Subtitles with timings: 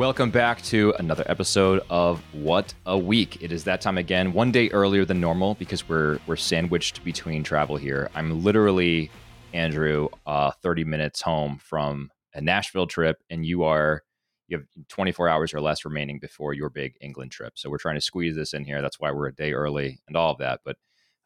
[0.00, 3.42] Welcome back to another episode of What a Week.
[3.42, 7.44] It is that time again, one day earlier than normal because we're we're sandwiched between
[7.44, 8.08] travel here.
[8.14, 9.10] I'm literally
[9.52, 14.02] Andrew, uh, 30 minutes home from a Nashville trip, and you are
[14.48, 17.58] you have 24 hours or less remaining before your big England trip.
[17.58, 18.80] So we're trying to squeeze this in here.
[18.80, 20.60] That's why we're a day early and all of that.
[20.64, 20.76] But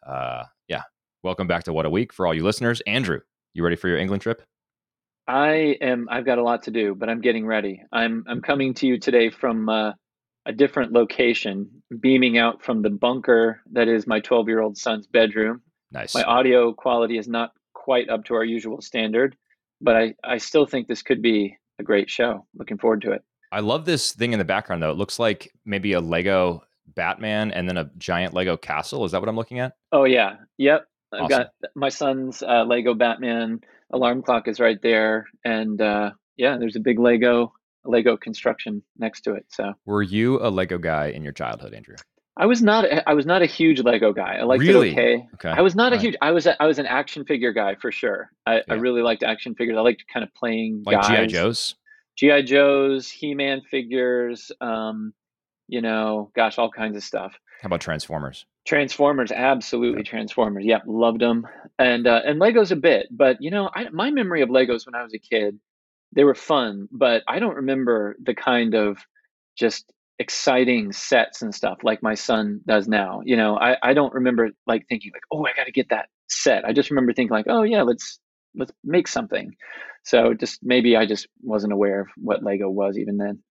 [0.04, 0.82] uh, yeah,
[1.22, 2.80] welcome back to What a Week for all you listeners.
[2.88, 3.20] Andrew,
[3.52, 4.42] you ready for your England trip?
[5.26, 6.08] I am.
[6.10, 7.82] I've got a lot to do, but I'm getting ready.
[7.92, 8.24] I'm.
[8.28, 9.92] I'm coming to you today from uh,
[10.46, 15.06] a different location, beaming out from the bunker that is my 12 year old son's
[15.06, 15.62] bedroom.
[15.92, 16.14] Nice.
[16.14, 19.36] My audio quality is not quite up to our usual standard,
[19.80, 20.14] but I.
[20.22, 22.46] I still think this could be a great show.
[22.54, 23.22] Looking forward to it.
[23.50, 24.90] I love this thing in the background though.
[24.90, 26.64] It looks like maybe a Lego
[26.94, 29.04] Batman and then a giant Lego castle.
[29.04, 29.72] Is that what I'm looking at?
[29.92, 30.36] Oh yeah.
[30.58, 30.86] Yep.
[31.12, 31.38] I've awesome.
[31.38, 33.60] got my son's uh, Lego Batman
[33.94, 37.52] alarm clock is right there, and uh, yeah, there's a big Lego
[37.84, 39.46] Lego construction next to it.
[39.48, 41.96] So, were you a Lego guy in your childhood, Andrew?
[42.36, 42.84] I was not.
[43.06, 44.38] I was not a huge Lego guy.
[44.40, 44.90] I liked really?
[44.90, 45.28] it okay.
[45.34, 45.48] Okay.
[45.50, 46.16] I was not a huge.
[46.20, 46.46] I was.
[46.46, 48.30] A, I was an action figure guy for sure.
[48.44, 48.62] I, yeah.
[48.70, 49.76] I really liked action figures.
[49.76, 51.76] I liked kind of playing like GI Joes.
[52.16, 54.50] GI Joes, He Man figures.
[54.60, 55.14] Um,
[55.68, 57.32] you know, gosh, all kinds of stuff.
[57.64, 58.44] How about Transformers?
[58.66, 60.06] Transformers, absolutely yep.
[60.06, 60.66] Transformers.
[60.66, 61.46] Yep, loved them.
[61.78, 64.94] And uh, and Legos a bit, but you know, I, my memory of Legos when
[64.94, 65.58] I was a kid,
[66.14, 68.98] they were fun, but I don't remember the kind of
[69.56, 73.22] just exciting sets and stuff like my son does now.
[73.24, 76.10] You know, I, I don't remember like thinking like, oh, I got to get that
[76.28, 76.66] set.
[76.66, 78.18] I just remember thinking like, oh yeah, let's
[78.54, 79.56] let's make something.
[80.02, 83.42] So just maybe I just wasn't aware of what Lego was even then.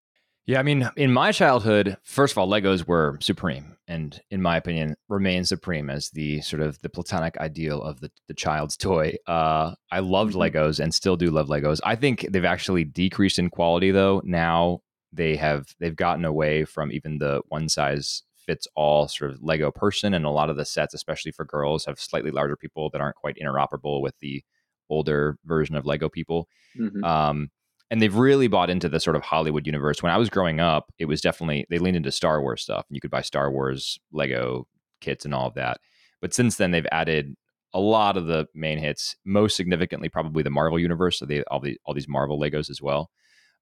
[0.47, 4.57] Yeah, I mean, in my childhood, first of all, Legos were supreme, and in my
[4.57, 9.15] opinion, remain supreme as the sort of the platonic ideal of the, the child's toy.
[9.29, 10.57] Uh, I loved mm-hmm.
[10.57, 11.79] Legos and still do love Legos.
[11.85, 14.21] I think they've actually decreased in quality though.
[14.25, 14.81] Now
[15.13, 19.71] they have they've gotten away from even the one size fits all sort of Lego
[19.71, 23.01] person, and a lot of the sets, especially for girls, have slightly larger people that
[23.01, 24.43] aren't quite interoperable with the
[24.91, 26.49] older version of Lego people.
[26.77, 27.05] Mm-hmm.
[27.05, 27.51] Um,
[27.93, 30.03] and they've really bought into the sort of Hollywood universe.
[30.03, 32.97] When I was growing up, it was definitely they leaned into Star Wars stuff, and
[32.97, 34.67] you could buy Star Wars Lego
[35.03, 35.79] kits and all of that.
[36.23, 37.37] But since then, they've added
[37.75, 39.15] a lot of the main hits.
[39.27, 41.19] Most significantly, probably the Marvel universe.
[41.19, 43.11] So they all the all these Marvel Legos as well.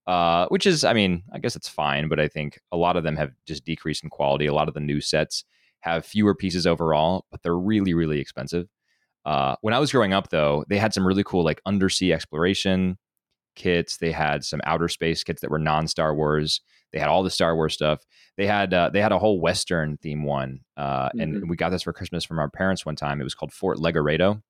[0.06, 3.02] Uh, which is, I mean, I guess it's fine, but I think a lot of
[3.02, 4.46] them have just decreased in quality.
[4.46, 5.44] A lot of the new sets
[5.80, 8.68] have fewer pieces overall, but they're really, really expensive.
[9.24, 12.96] Uh, when I was growing up, though, they had some really cool like undersea exploration
[13.54, 13.96] kits.
[13.96, 16.60] They had some outer space kits that were non Star Wars.
[16.92, 18.04] They had all the Star Wars stuff.
[18.36, 21.20] They had uh, they had a whole Western theme one, uh, mm-hmm.
[21.20, 23.20] and we got this for Christmas from our parents one time.
[23.20, 24.42] It was called Fort Legoredo,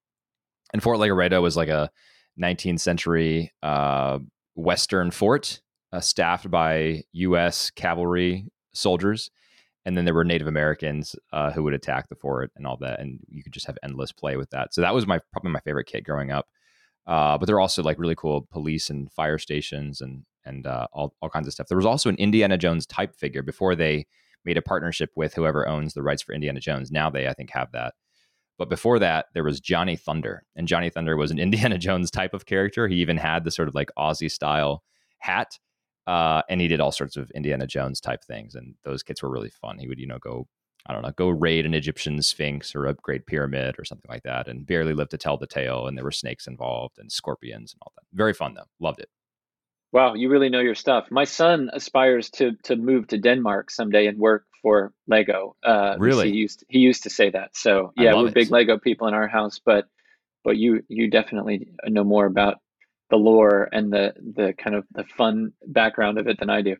[0.73, 1.91] and Fort Legoredo was like a
[2.41, 4.19] 19th century uh,
[4.55, 5.61] Western fort
[5.93, 7.71] uh, staffed by U.S.
[7.71, 9.31] cavalry soldiers.
[9.87, 13.01] And then there were Native Americans uh, who would attack the fort and all that,
[13.01, 14.75] and you could just have endless play with that.
[14.75, 16.49] So that was my probably my favorite kit growing up.
[17.07, 20.87] Uh, but there are also like really cool police and fire stations and and uh,
[20.93, 21.69] all all kinds of stuff.
[21.69, 24.07] There was also an Indiana Jones type figure before they
[24.45, 26.91] made a partnership with whoever owns the rights for Indiana Jones.
[26.91, 27.95] Now they I think have that.
[28.59, 32.35] But before that, there was Johnny Thunder, and Johnny Thunder was an Indiana Jones type
[32.35, 32.89] of character.
[32.89, 34.83] He even had the sort of like Aussie style
[35.19, 35.59] hat,
[36.07, 38.55] uh, and he did all sorts of Indiana Jones type things.
[38.55, 39.79] And those kits were really fun.
[39.79, 40.47] He would you know go
[40.87, 44.49] I don't know, go raid an Egyptian sphinx or upgrade pyramid or something like that,
[44.49, 45.87] and barely live to tell the tale.
[45.87, 48.05] And there were snakes involved and scorpions and all that.
[48.13, 48.69] Very fun though.
[48.81, 49.09] Loved it.
[49.93, 51.09] Wow, you really know your stuff.
[51.11, 55.57] My son aspires to to move to Denmark someday and work for Lego.
[55.65, 57.57] Uh, really, he used he used to say that.
[57.57, 58.35] So yeah, we're it.
[58.35, 59.87] big Lego people in our house, but
[60.45, 62.59] but you you definitely know more about
[63.11, 66.77] the lore and the the kind of the fun background of it than I do.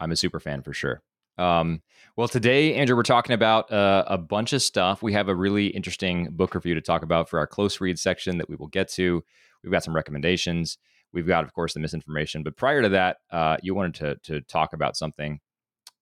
[0.00, 1.02] I'm a super fan for sure.
[1.38, 1.82] Um,
[2.16, 5.02] well, today, Andrew, we're talking about uh, a bunch of stuff.
[5.02, 8.38] We have a really interesting book review to talk about for our close read section
[8.38, 9.22] that we will get to.
[9.62, 10.78] We've got some recommendations.
[11.12, 12.42] We've got, of course, the misinformation.
[12.42, 15.40] But prior to that, uh, you wanted to, to talk about something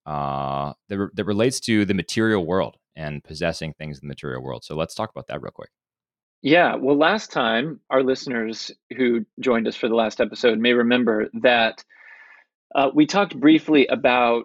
[0.06, 4.42] uh, that, re- that relates to the material world and possessing things in the material
[4.42, 4.64] world.
[4.64, 5.70] So let's talk about that real quick.
[6.42, 6.76] Yeah.
[6.76, 11.82] Well, last time, our listeners who joined us for the last episode may remember that
[12.74, 14.44] uh, we talked briefly about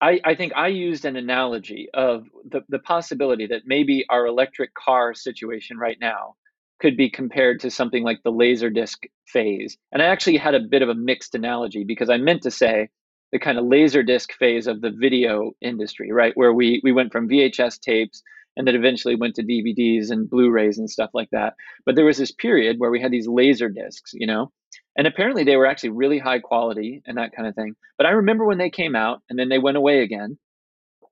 [0.00, 4.74] I, I think I used an analogy of the, the possibility that maybe our electric
[4.74, 6.36] car situation right now
[6.80, 9.76] could be compared to something like the laserdisc phase.
[9.90, 12.88] And I actually had a bit of a mixed analogy because I meant to say
[13.32, 16.36] the kind of laserdisc phase of the video industry, right?
[16.36, 18.22] Where we we went from VHS tapes
[18.56, 21.54] and then eventually went to DVDs and Blu-rays and stuff like that.
[21.84, 24.50] But there was this period where we had these laser discs, you know,
[24.98, 27.76] And apparently they were actually really high quality and that kind of thing.
[27.96, 30.36] But I remember when they came out and then they went away again.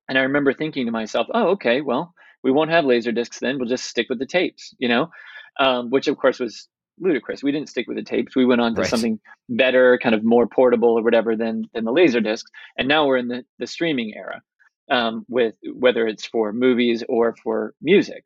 [0.09, 2.13] And I remember thinking to myself, oh, okay, well,
[2.43, 3.59] we won't have laser discs then.
[3.59, 5.11] We'll just stick with the tapes, you know,
[5.59, 6.69] um, which of course was
[6.99, 7.43] ludicrous.
[7.43, 8.35] We didn't stick with the tapes.
[8.35, 8.91] We went on to right.
[8.91, 12.51] something better, kind of more portable or whatever than than the laser discs.
[12.77, 14.43] And now we're in the the streaming era,
[14.91, 18.25] um, with whether it's for movies or for music.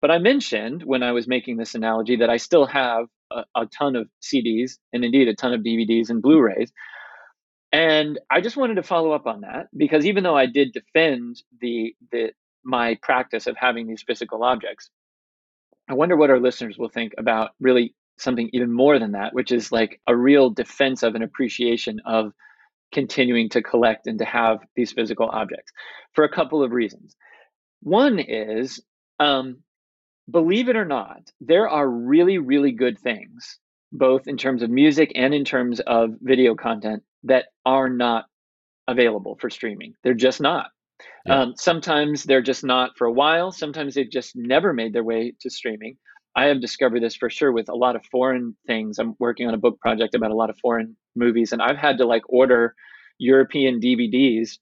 [0.00, 3.66] But I mentioned when I was making this analogy that I still have a, a
[3.66, 6.72] ton of CDs and indeed a ton of DVDs and Blu-rays.
[7.72, 11.42] And I just wanted to follow up on that because even though I did defend
[11.60, 12.32] the the
[12.64, 14.90] my practice of having these physical objects,
[15.88, 19.50] I wonder what our listeners will think about really something even more than that, which
[19.52, 22.32] is like a real defense of an appreciation of
[22.92, 25.72] continuing to collect and to have these physical objects
[26.14, 27.16] for a couple of reasons.
[27.82, 28.80] One is,
[29.18, 29.58] um,
[30.30, 33.58] believe it or not, there are really, really good things,
[33.92, 38.26] both in terms of music and in terms of video content, that are not
[38.88, 39.94] available for streaming.
[40.02, 40.68] They're just not.
[41.26, 41.42] Yeah.
[41.42, 43.50] Um, sometimes they're just not for a while.
[43.50, 45.96] Sometimes they've just never made their way to streaming.
[46.36, 48.98] I have discovered this for sure with a lot of foreign things.
[48.98, 51.98] I'm working on a book project about a lot of foreign movies, and I've had
[51.98, 52.74] to like order
[53.18, 54.58] European DVDs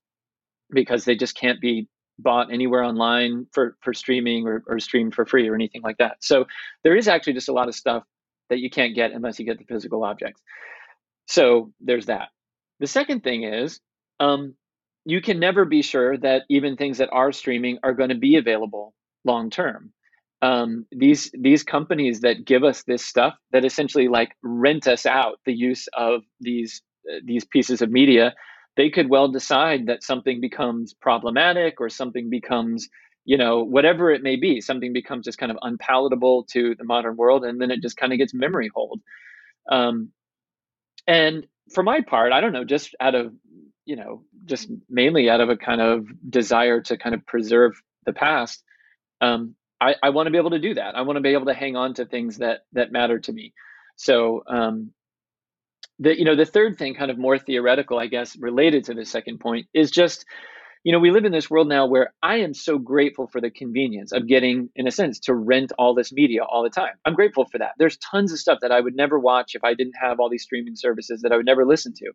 [0.70, 1.88] because they just can't be
[2.22, 6.16] bought anywhere online for for streaming or, or streamed for free or anything like that.
[6.20, 6.46] So
[6.84, 8.04] there is actually just a lot of stuff
[8.50, 10.42] that you can't get unless you get the physical objects.
[11.26, 12.28] So there's that.
[12.80, 13.80] The second thing is
[14.20, 14.54] um,
[15.04, 18.36] you can never be sure that even things that are streaming are going to be
[18.36, 19.92] available long term
[20.42, 25.38] um, these these companies that give us this stuff that essentially like rent us out
[25.46, 28.34] the use of these uh, these pieces of media
[28.76, 32.88] they could well decide that something becomes problematic or something becomes
[33.24, 37.16] you know whatever it may be something becomes just kind of unpalatable to the modern
[37.16, 39.00] world and then it just kind of gets memory hold
[39.70, 40.10] um,
[41.06, 43.32] and for my part i don't know just out of
[43.84, 47.72] you know just mainly out of a kind of desire to kind of preserve
[48.06, 48.62] the past
[49.20, 50.94] um, I, I want to be able to do that.
[50.94, 53.52] I want to be able to hang on to things that that matter to me.
[53.96, 54.92] So um,
[56.02, 59.04] the you know the third thing, kind of more theoretical, I guess, related to the
[59.04, 60.26] second point, is just
[60.84, 63.50] you know we live in this world now where I am so grateful for the
[63.50, 66.94] convenience of getting, in a sense, to rent all this media all the time.
[67.04, 67.72] I'm grateful for that.
[67.78, 70.44] There's tons of stuff that I would never watch if I didn't have all these
[70.44, 72.12] streaming services that I would never listen to.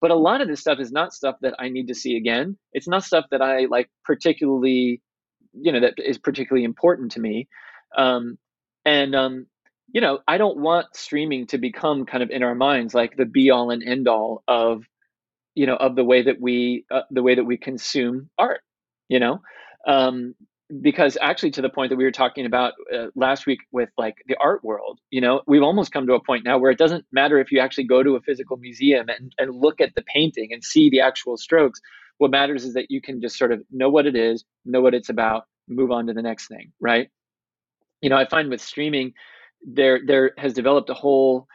[0.00, 2.56] But a lot of this stuff is not stuff that I need to see again.
[2.72, 5.02] It's not stuff that I like particularly
[5.60, 7.48] you know that is particularly important to me
[7.96, 8.38] um,
[8.84, 9.46] and um,
[9.92, 13.24] you know i don't want streaming to become kind of in our minds like the
[13.24, 14.84] be all and end all of
[15.54, 18.60] you know of the way that we uh, the way that we consume art
[19.08, 19.40] you know
[19.86, 20.34] um,
[20.82, 24.16] because actually to the point that we were talking about uh, last week with like
[24.26, 27.04] the art world you know we've almost come to a point now where it doesn't
[27.10, 30.52] matter if you actually go to a physical museum and, and look at the painting
[30.52, 31.80] and see the actual strokes
[32.18, 34.94] what matters is that you can just sort of know what it is, know what
[34.94, 37.08] it's about, move on to the next thing, right?
[38.02, 39.14] You know, I find with streaming,
[39.62, 41.46] there there has developed a whole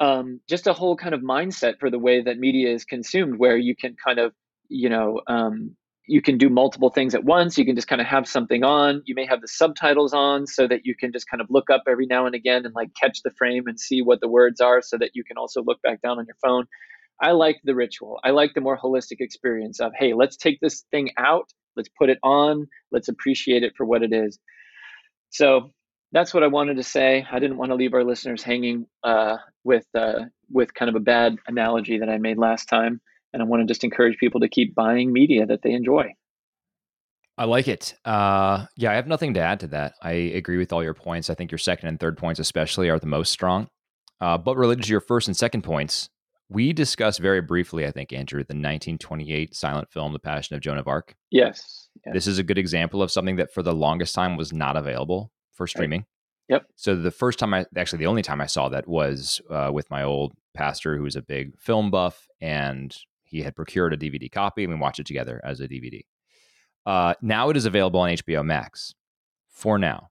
[0.00, 3.56] um, just a whole kind of mindset for the way that media is consumed, where
[3.56, 4.32] you can kind of
[4.68, 5.76] you know um,
[6.08, 7.58] you can do multiple things at once.
[7.58, 9.02] You can just kind of have something on.
[9.04, 11.82] You may have the subtitles on so that you can just kind of look up
[11.86, 14.80] every now and again and like catch the frame and see what the words are
[14.80, 16.66] so that you can also look back down on your phone.
[17.20, 18.20] I like the ritual.
[18.24, 22.08] I like the more holistic experience of, hey, let's take this thing out, let's put
[22.08, 24.38] it on, let's appreciate it for what it is.
[25.30, 25.72] So
[26.12, 27.26] that's what I wanted to say.
[27.30, 31.00] I didn't want to leave our listeners hanging uh, with uh, with kind of a
[31.00, 33.00] bad analogy that I made last time,
[33.32, 36.14] and I want to just encourage people to keep buying media that they enjoy.
[37.36, 37.94] I like it.
[38.04, 39.94] Uh, yeah, I have nothing to add to that.
[40.02, 41.30] I agree with all your points.
[41.30, 43.68] I think your second and third points, especially, are the most strong.
[44.20, 46.08] Uh, but related to your first and second points,
[46.48, 50.78] we discussed very briefly, I think, Andrew, the 1928 silent film, The Passion of Joan
[50.78, 51.14] of Arc.
[51.30, 51.88] Yes.
[52.04, 52.12] yes.
[52.12, 55.30] This is a good example of something that for the longest time was not available
[55.58, 56.00] for streaming.
[56.00, 56.06] Right.
[56.56, 56.66] Yep.
[56.76, 59.90] So the first time I, actually, the only time I saw that was uh, with
[59.90, 64.32] my old pastor, who was a big film buff, and he had procured a DVD
[64.32, 66.00] copy, and we watched it together as a DVD.
[66.86, 68.94] Uh, now it is available on HBO Max
[69.50, 70.08] for now.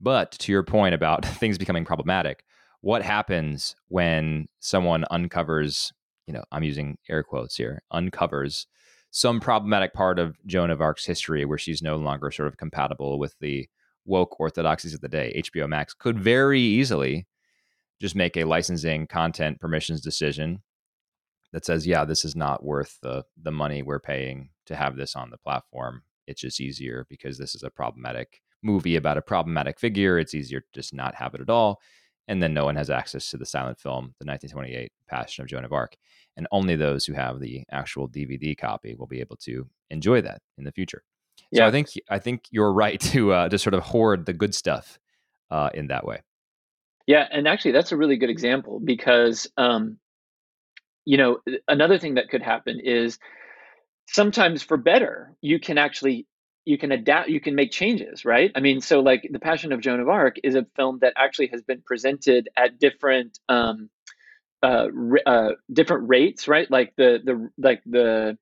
[0.00, 2.44] But to your point about things becoming problematic,
[2.80, 5.92] what happens when someone uncovers,
[6.26, 8.66] you know, I'm using air quotes here, uncovers
[9.10, 13.18] some problematic part of Joan of Arc's history where she's no longer sort of compatible
[13.18, 13.68] with the
[14.08, 15.40] woke orthodoxies of the day.
[15.44, 17.26] HBO Max could very easily
[18.00, 20.62] just make a licensing content permissions decision
[21.52, 25.16] that says, yeah, this is not worth the the money we're paying to have this
[25.16, 26.02] on the platform.
[26.26, 30.18] It's just easier because this is a problematic movie about a problematic figure.
[30.18, 31.80] It's easier to just not have it at all
[32.28, 35.64] and then no one has access to the silent film, the 1928 Passion of Joan
[35.64, 35.96] of Arc,
[36.36, 40.42] and only those who have the actual DVD copy will be able to enjoy that
[40.58, 41.02] in the future.
[41.54, 41.66] So yeah.
[41.66, 44.98] I think I think you're right to uh, to sort of hoard the good stuff
[45.50, 46.22] uh, in that way.
[47.06, 49.96] Yeah, and actually, that's a really good example because, um,
[51.06, 53.18] you know, another thing that could happen is
[54.08, 56.26] sometimes for better, you can actually
[56.66, 58.52] you can adapt, you can make changes, right?
[58.54, 61.46] I mean, so like the Passion of Joan of Arc is a film that actually
[61.46, 63.88] has been presented at different um,
[64.62, 64.88] uh,
[65.24, 66.70] uh, different rates, right?
[66.70, 68.36] Like the the like the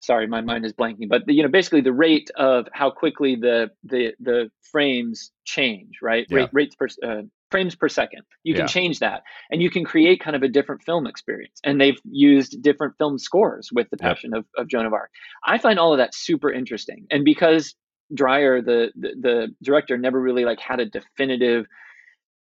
[0.00, 3.36] sorry, my mind is blanking, but the, you know, basically the rate of how quickly
[3.36, 6.26] the the the frames change, right?
[6.28, 6.38] Yeah.
[6.38, 8.22] Rate, rates per uh, frames per second.
[8.44, 8.66] You can yeah.
[8.66, 11.60] change that, and you can create kind of a different film experience.
[11.64, 15.10] And they've used different film scores with the Passion of, of Joan of Arc.
[15.44, 17.74] I find all of that super interesting, and because
[18.14, 21.66] Dreyer, the, the the, director, never really like had a definitive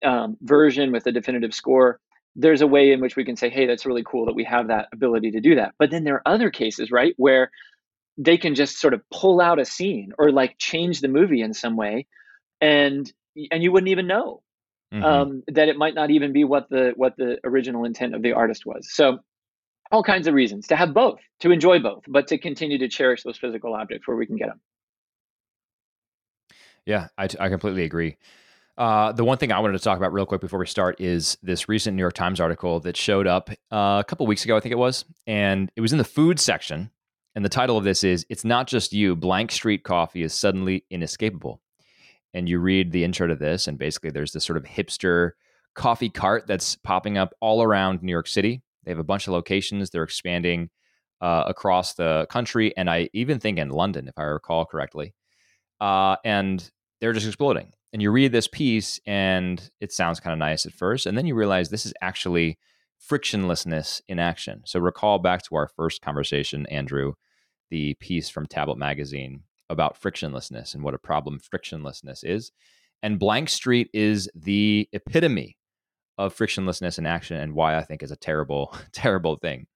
[0.03, 1.99] um, version with a definitive score
[2.39, 4.67] there's a way in which we can say, hey, that's really cool that we have
[4.69, 5.73] that ability to do that.
[5.77, 7.51] But then there are other cases, right, where
[8.17, 11.53] they can just sort of pull out a scene or like change the movie in
[11.53, 12.07] some way,
[12.61, 13.11] and
[13.51, 14.41] and you wouldn't even know
[14.93, 15.03] mm-hmm.
[15.03, 18.31] um, that it might not even be what the what the original intent of the
[18.31, 18.91] artist was.
[18.91, 19.19] So
[19.91, 23.23] all kinds of reasons to have both, to enjoy both, but to continue to cherish
[23.23, 24.61] those physical objects where we can get them.
[26.85, 28.17] Yeah, I, I completely agree.
[28.79, 31.37] Uh, the one thing I wanted to talk about real quick before we start is
[31.43, 34.61] this recent New York Times article that showed up uh, a couple weeks ago, I
[34.61, 36.89] think it was, and it was in the food section.
[37.35, 40.85] And the title of this is "It's Not Just You." Blank Street Coffee is suddenly
[40.89, 41.61] inescapable.
[42.33, 45.31] And you read the intro to this, and basically there's this sort of hipster
[45.75, 48.61] coffee cart that's popping up all around New York City.
[48.85, 49.89] They have a bunch of locations.
[49.89, 50.69] They're expanding
[51.19, 55.13] uh, across the country, and I even think in London, if I recall correctly.
[55.81, 56.71] Uh, and
[57.01, 60.73] they're just exploding and you read this piece and it sounds kind of nice at
[60.73, 62.57] first and then you realize this is actually
[63.09, 64.61] frictionlessness in action.
[64.65, 67.13] So recall back to our first conversation andrew
[67.69, 72.51] the piece from tablet magazine about frictionlessness and what a problem frictionlessness is
[73.01, 75.57] and blank street is the epitome
[76.17, 79.67] of frictionlessness in action and why i think is a terrible terrible thing.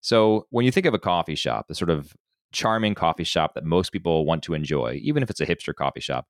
[0.00, 2.14] So when you think of a coffee shop the sort of
[2.52, 6.00] charming coffee shop that most people want to enjoy even if it's a hipster coffee
[6.00, 6.26] shop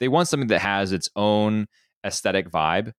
[0.00, 1.66] they want something that has its own
[2.04, 2.92] aesthetic vibe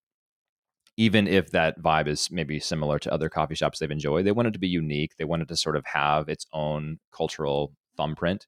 [0.97, 4.25] even if that vibe is maybe similar to other coffee shops they've enjoyed.
[4.25, 5.11] They want it to be unique.
[5.17, 8.47] They want it to sort of have its own cultural thumbprint.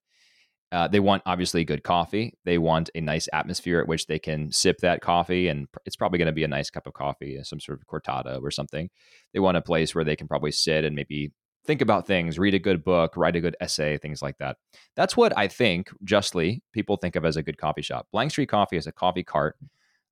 [0.71, 2.33] Uh, they want obviously good coffee.
[2.45, 6.19] They want a nice atmosphere at which they can sip that coffee and it's probably
[6.19, 8.89] going to be a nice cup of coffee some sort of cortado or something.
[9.33, 11.31] They want a place where they can probably sit and maybe
[11.69, 14.57] think about things, read a good book, write a good essay, things like that.
[14.95, 18.07] That's what I think, justly, people think of as a good coffee shop.
[18.11, 19.55] Blank Street Coffee is a coffee cart,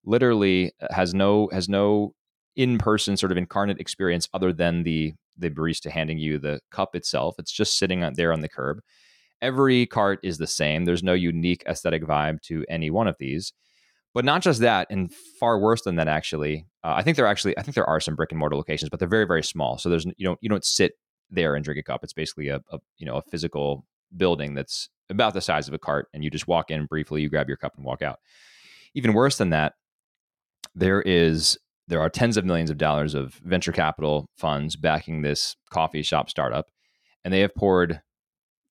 [0.05, 2.13] literally uh, has no has no
[2.55, 7.33] in-person sort of incarnate experience other than the the barista handing you the cup itself.
[7.39, 8.81] It's just sitting out there on the curb.
[9.41, 10.85] Every cart is the same.
[10.85, 13.51] There's no unique aesthetic vibe to any one of these.
[14.13, 16.67] But not just that, and far worse than that, actually.
[16.83, 18.99] Uh, I think there actually, I think there are some brick and mortar locations, but
[18.99, 19.79] they're very, very small.
[19.79, 20.93] So there's you don't you don't sit
[21.29, 22.03] there drink a cup.
[22.03, 25.79] It's basically a, a you know a physical building that's about the size of a
[25.79, 28.19] cart, and you just walk in briefly, you grab your cup and walk out.
[28.93, 29.73] Even worse than that,
[30.75, 31.57] there is
[31.87, 36.29] there are tens of millions of dollars of venture capital funds backing this coffee shop
[36.29, 36.67] startup,
[37.23, 38.01] and they have poured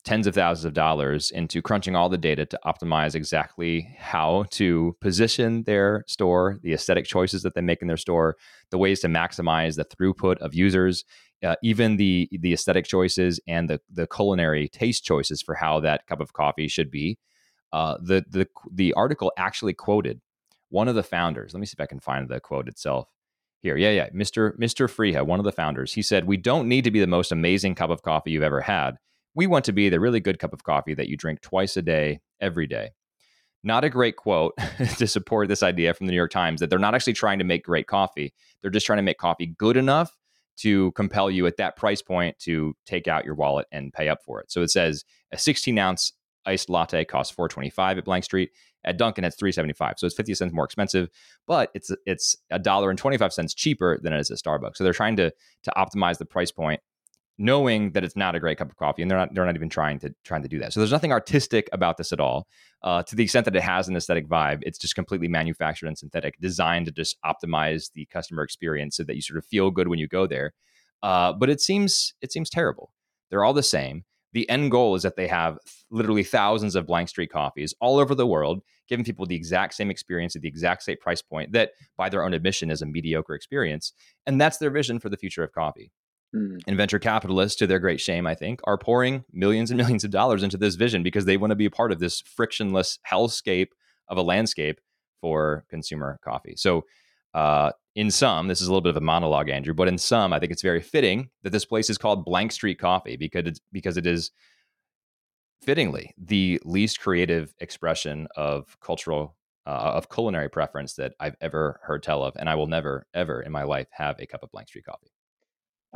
[0.07, 4.97] tens of thousands of dollars into crunching all the data to optimize exactly how to
[5.01, 8.37] position their store, the aesthetic choices that they make in their store,
[8.71, 11.05] the ways to maximize the throughput of users,
[11.45, 16.07] uh, even the the aesthetic choices and the the culinary taste choices for how that
[16.07, 17.19] cup of coffee should be.
[17.73, 20.21] Uh, the the the article actually quoted
[20.71, 21.53] one of the founders.
[21.53, 23.09] Let me see if I can find the quote itself
[23.61, 23.77] here.
[23.77, 24.57] Yeah, yeah, Mr.
[24.57, 24.89] Mr.
[24.89, 25.93] Freiha, one of the founders.
[25.93, 28.61] He said, "We don't need to be the most amazing cup of coffee you've ever
[28.61, 28.99] had.
[29.37, 31.83] We want to be the really good cup of coffee that you drink twice a
[31.83, 32.91] day, every day."
[33.63, 34.55] Not a great quote
[34.99, 37.45] to support this idea from the New York Times that they're not actually trying to
[37.45, 38.33] make great coffee.
[38.63, 40.17] They're just trying to make coffee good enough
[40.59, 44.23] to compel you at that price point to take out your wallet and pay up
[44.25, 44.51] for it.
[44.51, 46.13] So it says a 16 ounce
[46.47, 48.51] iced latte costs 425 at Blank Street.
[48.85, 49.95] At Dunkin', it's 375.
[49.99, 51.09] So it's 50 cents more expensive,
[51.49, 54.77] but it's it's a dollar and 25 cents cheaper than it is at Starbucks.
[54.77, 55.33] So they're trying to
[55.65, 56.81] to optimize the price point
[57.39, 59.69] knowing that it's not a great cup of coffee and they're not they're not even
[59.69, 62.47] trying to trying to do that so there's nothing artistic about this at all
[62.83, 65.99] uh, to the extent that it has an aesthetic vibe it's just completely manufactured and
[65.99, 69.89] synthetic designed to just optimize the customer experience so that you sort of feel good
[69.89, 70.53] when you go there
[71.03, 72.93] uh, but it seems it seems terrible
[73.31, 74.05] they're all the same
[74.37, 75.59] the end goal is that they have
[75.91, 79.91] literally thousands of blank street coffees all over the world, giving people the exact same
[79.91, 83.35] experience at the exact same price point that, by their own admission, is a mediocre
[83.35, 83.95] experience.
[84.27, 85.91] And that's their vision for the future of coffee.
[86.35, 86.61] Mm.
[86.67, 90.11] And venture capitalists, to their great shame, I think, are pouring millions and millions of
[90.11, 93.69] dollars into this vision because they want to be a part of this frictionless hellscape
[94.09, 94.81] of a landscape
[95.21, 96.55] for consumer coffee.
[96.57, 96.85] So,
[97.35, 100.33] uh, in sum, this is a little bit of a monologue, Andrew, but in sum,
[100.33, 103.61] I think it's very fitting that this place is called Blank Street Coffee because it's,
[103.73, 104.31] because it is
[105.63, 112.03] fittingly the least creative expression of cultural uh, of culinary preference that I've ever heard
[112.03, 114.69] tell of, and I will never ever in my life have a cup of Blank
[114.69, 115.11] Street coffee.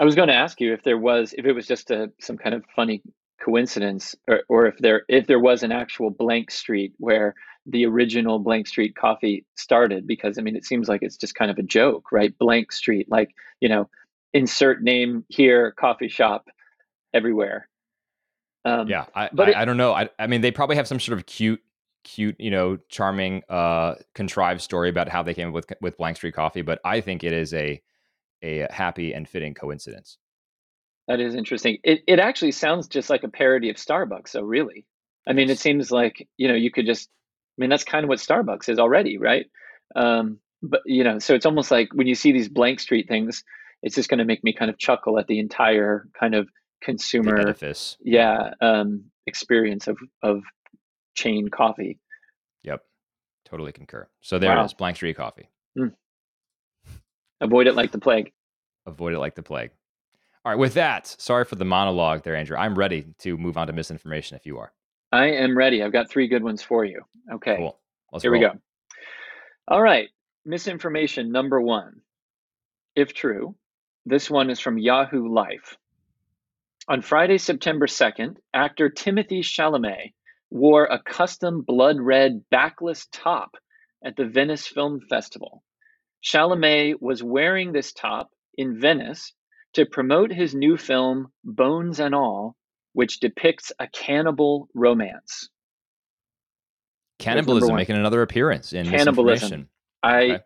[0.01, 2.39] I was going to ask you if there was if it was just a some
[2.39, 3.03] kind of funny
[3.45, 7.35] coincidence or, or if there if there was an actual blank street where
[7.67, 11.51] the original blank street coffee started because i mean it seems like it's just kind
[11.51, 12.37] of a joke right?
[12.39, 13.31] Blank street like
[13.61, 13.89] you know
[14.33, 16.47] insert name here coffee shop
[17.13, 17.69] everywhere.
[18.65, 20.89] Um, yeah I, but I, it, I don't know I, I mean they probably have
[20.89, 21.63] some sort of cute
[22.05, 26.17] cute you know charming uh contrived story about how they came up with with blank
[26.17, 27.83] street coffee but i think it is a
[28.43, 30.19] a happy and fitting coincidence
[31.11, 31.79] that is interesting.
[31.83, 34.29] It it actually sounds just like a parody of Starbucks.
[34.29, 34.87] So really,
[35.27, 37.09] I mean, it seems like you know you could just.
[37.59, 39.47] I mean, that's kind of what Starbucks is already, right?
[39.97, 43.43] Um, but you know, so it's almost like when you see these blank street things,
[43.83, 46.49] it's just going to make me kind of chuckle at the entire kind of
[46.81, 50.43] consumer edifice, yeah, um, experience of of
[51.15, 51.99] chain coffee.
[52.63, 52.83] Yep,
[53.45, 54.09] totally concur.
[54.21, 54.63] So there wow.
[54.63, 55.51] it is, blank street coffee.
[55.77, 55.93] Mm.
[57.41, 58.33] Avoid it like the plague.
[58.87, 59.71] Avoid it like the plague.
[60.45, 62.57] All right, with that, sorry for the monologue there, Andrew.
[62.57, 64.73] I'm ready to move on to misinformation if you are.
[65.13, 65.83] I am ready.
[65.83, 67.03] I've got three good ones for you.
[67.33, 67.57] Okay.
[67.57, 67.79] Cool.
[68.13, 68.41] Let's Here roll.
[68.41, 68.53] we go.
[69.69, 70.09] All right.
[70.45, 72.01] Misinformation number one.
[72.97, 73.55] If true,
[74.07, 75.77] this one is from Yahoo Life.
[76.89, 80.13] On Friday, September 2nd, actor Timothée Chalamet
[80.51, 83.57] wore a custom blood red backless top
[84.05, 85.63] at the Venice Film Festival.
[86.25, 89.33] Chalamet was wearing this top in Venice
[89.75, 92.57] to promote his new film, Bones and All,
[92.93, 95.49] which depicts a cannibal romance.
[97.19, 99.69] Cannibalism making another appearance in cannibalism.
[100.03, 100.39] I, okay.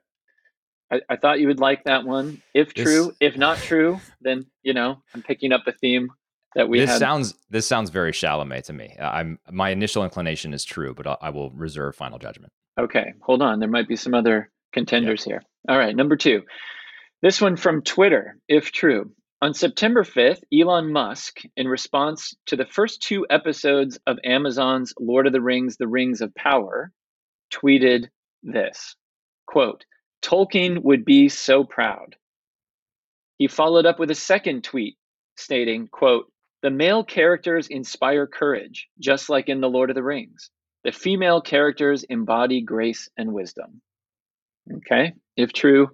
[0.90, 2.42] I, I thought you would like that one.
[2.52, 6.08] If this, true, if not true, then you know I'm picking up the theme
[6.56, 6.80] that we.
[6.80, 6.98] This had.
[6.98, 8.96] sounds this sounds very Chalamet to me.
[9.00, 12.52] I'm my initial inclination is true, but I, I will reserve final judgment.
[12.78, 13.60] Okay, hold on.
[13.60, 15.26] There might be some other contenders yep.
[15.26, 15.42] here.
[15.68, 16.42] All right, number two.
[17.22, 19.12] This one from Twitter, if true.
[19.40, 25.26] On September 5th, Elon Musk, in response to the first two episodes of Amazon's Lord
[25.26, 26.92] of the Rings, The Rings of Power,
[27.52, 28.08] tweeted
[28.42, 28.96] this
[29.46, 29.84] quote,
[30.22, 32.16] Tolkien would be so proud.
[33.38, 34.96] He followed up with a second tweet
[35.36, 36.30] stating, quote,
[36.62, 40.50] the male characters inspire courage, just like in The Lord of the Rings.
[40.84, 43.82] The female characters embody grace and wisdom.
[44.72, 45.90] Okay, if true,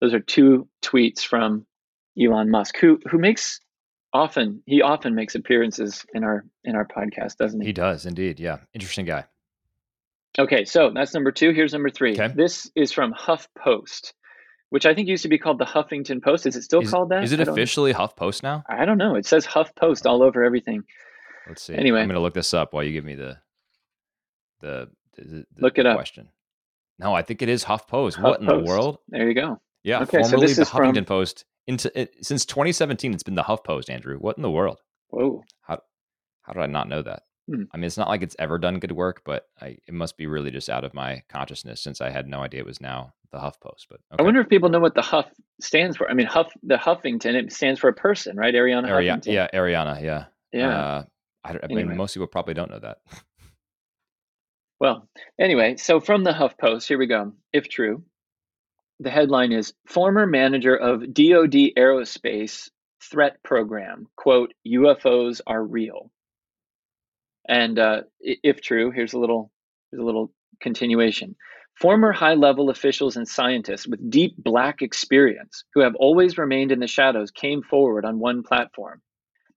[0.00, 1.66] those are two tweets from
[2.20, 3.60] Elon Musk, who who makes
[4.12, 7.68] often he often makes appearances in our in our podcast, doesn't he?
[7.68, 8.40] He does indeed.
[8.40, 9.26] Yeah, interesting guy.
[10.38, 11.52] Okay, so that's number two.
[11.52, 12.12] Here's number three.
[12.12, 12.32] Okay.
[12.34, 14.12] This is from HuffPost,
[14.70, 16.46] which I think used to be called the Huffington Post.
[16.46, 17.24] Is it still is, called that?
[17.24, 18.62] Is it officially HuffPost now?
[18.68, 19.16] I don't know.
[19.16, 20.84] It says HuffPost all over everything.
[21.48, 21.74] Let's see.
[21.74, 23.38] Anyway, I'm going to look this up while you give me the
[24.60, 26.06] the, the, the look it the up.
[27.00, 28.16] No, I think it is HuffPost.
[28.16, 28.22] HuffPost.
[28.22, 28.98] What in the world?
[29.08, 29.58] There you go.
[29.82, 31.04] Yeah, okay, formerly so the Huffington from...
[31.06, 31.44] Post.
[31.66, 34.80] Into it, since 2017, it's been the Huff Post, Andrew, what in the world?
[35.08, 35.42] Whoa!
[35.62, 35.78] How
[36.42, 37.22] how did I not know that?
[37.48, 37.62] Hmm.
[37.72, 40.26] I mean, it's not like it's ever done good work, but I, it must be
[40.26, 43.38] really just out of my consciousness since I had no idea it was now the
[43.38, 43.86] Huff Post.
[43.88, 44.20] But okay.
[44.20, 45.26] I wonder if people know what the Huff
[45.60, 46.10] stands for.
[46.10, 48.54] I mean, Huff the Huffington it stands for a person, right?
[48.54, 49.32] Arianna Ari- Huffington.
[49.32, 50.02] Yeah, Arianna.
[50.02, 50.24] Yeah.
[50.52, 50.68] Yeah.
[50.68, 51.04] Uh,
[51.44, 51.84] I, I anyway.
[51.84, 52.98] mean, most people probably don't know that.
[54.80, 57.32] well, anyway, so from the HuffPost, here we go.
[57.52, 58.02] If true,
[58.98, 62.70] the headline is former manager of DoD Aerospace
[63.02, 66.10] Threat Program, quote, UFOs are real.
[67.48, 69.50] And uh, if true, here's a little
[69.90, 71.36] here's a little continuation.
[71.80, 76.80] Former high level officials and scientists with deep black experience who have always remained in
[76.80, 79.00] the shadows came forward on one platform.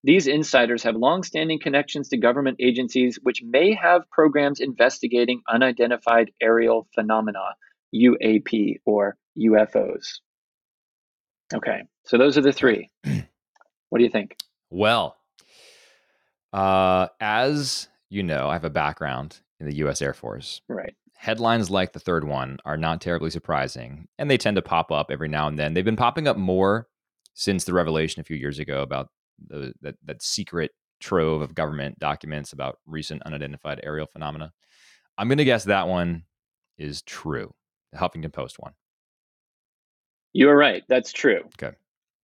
[0.03, 6.87] These insiders have long-standing connections to government agencies which may have programs investigating unidentified aerial
[6.93, 7.43] phenomena,
[7.95, 10.19] UAP or UFOs.
[11.53, 12.89] Okay, so those are the three.
[13.89, 14.35] what do you think?
[14.69, 15.15] Well,
[16.51, 20.01] uh, as you know, I have a background in the U.S.
[20.01, 20.61] Air Force.
[20.67, 20.95] Right.
[21.15, 25.09] Headlines like the third one are not terribly surprising, and they tend to pop up
[25.09, 25.73] every now and then.
[25.73, 26.87] They've been popping up more
[27.33, 29.09] since the revelation a few years ago about
[29.47, 34.51] the, that that secret trove of government documents about recent unidentified aerial phenomena.
[35.17, 36.23] I'm going to guess that one
[36.77, 37.53] is true.
[37.91, 38.73] The Huffington Post one.
[40.33, 40.83] You are right.
[40.89, 41.41] That's true.
[41.61, 41.75] Okay.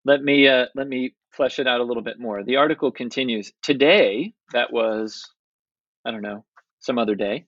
[0.05, 2.43] Let me uh, let me flesh it out a little bit more.
[2.43, 3.51] The article continues.
[3.61, 5.29] Today, that was,
[6.05, 6.43] I don't know,
[6.79, 7.45] some other day,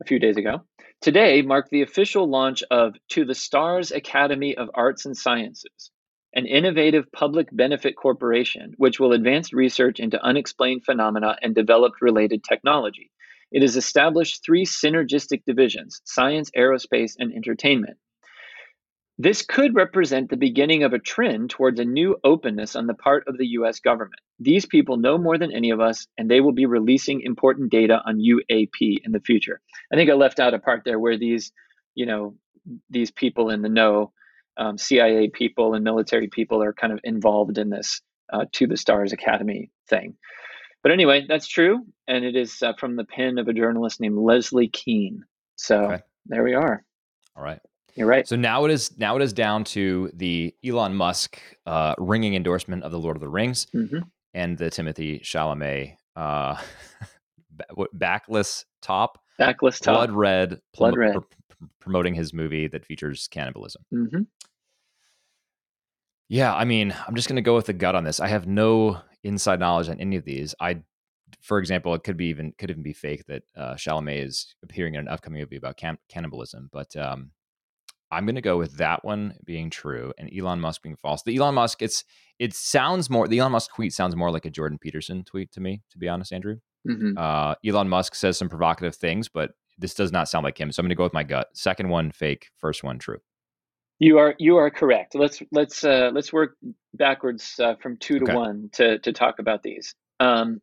[0.00, 0.62] a few days ago.
[1.00, 5.90] Today marked the official launch of To the Stars Academy of Arts and Sciences,
[6.34, 12.44] an innovative public benefit corporation which will advance research into unexplained phenomena and develop related
[12.44, 13.10] technology.
[13.50, 17.96] It has established three synergistic divisions science, aerospace, and entertainment.
[19.18, 23.24] This could represent the beginning of a trend towards a new openness on the part
[23.26, 24.20] of the US government.
[24.38, 28.00] These people know more than any of us, and they will be releasing important data
[28.06, 29.60] on UAP in the future.
[29.92, 31.52] I think I left out a part there where these,
[31.94, 32.34] you know,
[32.88, 34.12] these people in the know,
[34.60, 38.00] um, CIA people and military people are kind of involved in this
[38.32, 40.14] uh, To the Stars Academy thing.
[40.82, 44.18] But anyway, that's true, and it is uh, from the pen of a journalist named
[44.18, 45.24] Leslie Kean.
[45.56, 46.02] So okay.
[46.26, 46.84] there we are.
[47.36, 47.58] All right.
[47.96, 48.26] You're right.
[48.26, 52.84] So now it is now it is down to the Elon Musk uh, ringing endorsement
[52.84, 54.00] of the Lord of the Rings mm-hmm.
[54.32, 56.56] and the Timothée Chalamet uh,
[57.92, 63.82] backless top, backless top, blood red, blood red, pr- promoting his movie that features cannibalism.
[63.92, 64.22] Mm-hmm.
[66.30, 68.20] Yeah, I mean, I'm just going to go with the gut on this.
[68.20, 70.54] I have no inside knowledge on any of these.
[70.60, 70.82] I,
[71.42, 74.94] for example, it could be even could even be fake that uh, Chalamet is appearing
[74.94, 77.32] in an upcoming movie about cam- cannibalism, but um,
[78.12, 81.24] I'm going to go with that one being true and Elon Musk being false.
[81.24, 82.04] The Elon Musk, it's
[82.38, 83.26] it sounds more.
[83.26, 86.08] The Elon Musk tweet sounds more like a Jordan Peterson tweet to me, to be
[86.08, 86.58] honest, Andrew.
[86.88, 87.18] Mm-hmm.
[87.18, 90.70] Uh, Elon Musk says some provocative things, but this does not sound like him.
[90.70, 91.48] So I'm going to go with my gut.
[91.54, 93.18] Second one fake, first one true.
[94.00, 95.14] You are you are correct.
[95.14, 96.56] Let's let's uh, let's work
[96.94, 98.34] backwards uh, from two to okay.
[98.34, 99.94] one to to talk about these.
[100.18, 100.62] Um,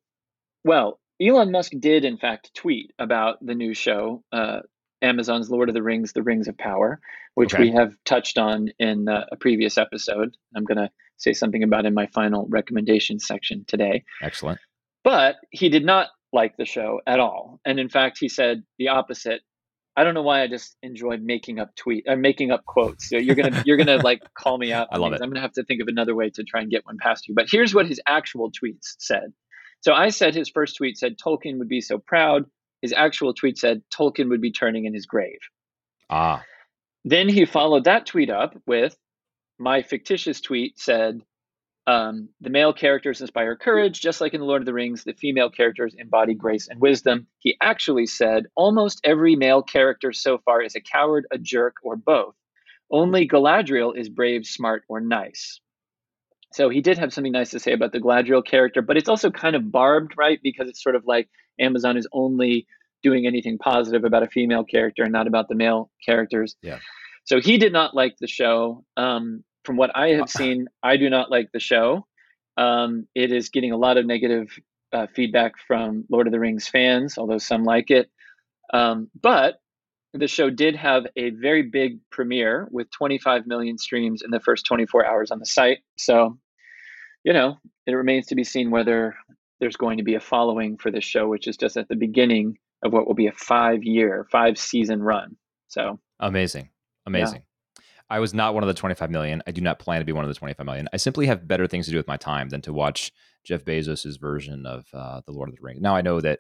[0.64, 4.62] well, Elon Musk did in fact tweet about the new show, uh,
[5.04, 7.00] Amazon's Lord of the Rings: The Rings of Power,
[7.36, 7.64] which okay.
[7.64, 10.36] we have touched on in uh, a previous episode.
[10.56, 14.04] I'm going to say something about in my final recommendation section today.
[14.24, 14.60] Excellent.
[15.04, 18.88] But he did not like the show at all, and in fact, he said the
[18.88, 19.42] opposite.
[19.98, 23.10] I don't know why I just enjoy making up tweet or uh, making up quotes.
[23.10, 24.90] So you're gonna you're gonna like call me out.
[24.92, 25.22] I love it.
[25.24, 27.34] I'm gonna have to think of another way to try and get one past you.
[27.34, 29.34] But here's what his actual tweets said.
[29.82, 32.46] So I said his first tweet said Tolkien would be so proud.
[32.84, 35.40] His actual tweet said Tolkien would be turning in his grave.
[36.12, 36.44] Ah.
[37.04, 38.96] Then he followed that tweet up with
[39.60, 41.22] my fictitious tweet said,
[41.88, 45.14] um, the male characters inspire courage, just like in The Lord of the Rings, the
[45.14, 47.28] female characters embody grace and wisdom.
[47.40, 51.96] He actually said, almost every male character so far is a coward, a jerk, or
[51.96, 52.36] both.
[52.92, 55.62] Only Galadriel is brave, smart, or nice.
[56.52, 59.32] So he did have something nice to say about the Galadriel character, but it's also
[59.32, 60.40] kind of barbed, right?
[60.44, 62.68] Because it's sort of like Amazon is only
[63.02, 66.58] doing anything positive about a female character and not about the male characters.
[66.62, 66.80] Yeah.
[67.24, 68.84] So he did not like the show.
[68.98, 72.08] Um, from what I have seen, I do not like the show.
[72.56, 74.48] Um, it is getting a lot of negative
[74.94, 78.10] uh, feedback from Lord of the Rings fans, although some like it.
[78.74, 79.56] Um, but
[80.14, 84.66] the show did have a very big premiere with 25 million streams in the first
[84.66, 85.80] 24 hours on the site.
[85.98, 86.38] So,
[87.26, 89.16] you know, it remains to be seen whether
[89.60, 92.58] there's going to be a following for this show, which is just at the beginning
[92.84, 95.36] of what will be a five year, five season run.
[95.68, 96.70] So amazing.
[97.06, 97.36] Amazing.
[97.36, 97.47] Yeah.
[98.10, 99.44] I was not one of the 25 million.
[99.48, 100.88] I do not plan to be one of the 25 million.
[100.94, 103.12] I simply have better things to do with my time than to watch
[103.44, 105.82] Jeff Bezos's version of uh, The Lord of the Rings.
[105.82, 106.40] Now I know that,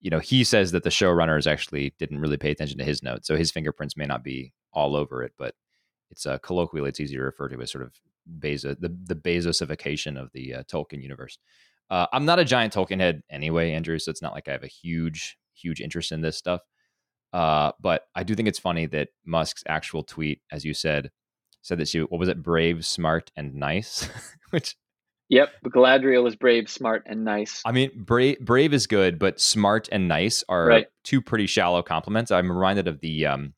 [0.00, 3.26] you know, he says that the showrunners actually didn't really pay attention to his notes,
[3.26, 5.54] so his fingerprints may not be all over it, but
[6.10, 7.92] it's uh, colloquially it's easy to refer to as sort of
[8.38, 11.38] Bezos, the the Bezosification of the uh, Tolkien universe.
[11.90, 14.64] Uh, I'm not a giant Tolkien head anyway, Andrew, so it's not like I have
[14.64, 16.60] a huge huge interest in this stuff.
[17.32, 21.10] Uh, but I do think it's funny that Musk's actual tweet, as you said,
[21.62, 24.08] said that she what was it, brave, smart, and nice,
[24.50, 24.76] which.
[25.30, 27.60] Yep, Galadriel is brave, smart, and nice.
[27.66, 30.86] I mean, brave brave is good, but smart and nice are right.
[31.04, 32.30] two pretty shallow compliments.
[32.30, 33.52] I'm reminded of the, um,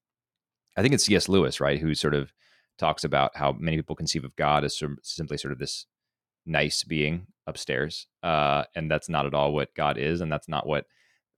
[0.76, 1.28] I think it's C.S.
[1.28, 2.33] Lewis, right, who sort of
[2.76, 5.87] talks about how many people conceive of God as simply sort of this
[6.44, 10.66] nice being upstairs, uh, and that's not at all what God is, and that's not
[10.66, 10.87] what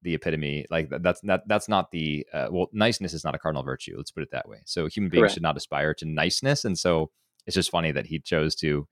[0.02, 3.62] the epitome like that's that that's not the uh, well niceness is not a cardinal
[3.62, 5.34] virtue let's put it that way so human beings Correct.
[5.34, 7.10] should not aspire to niceness and so
[7.46, 8.86] it's just funny that he chose to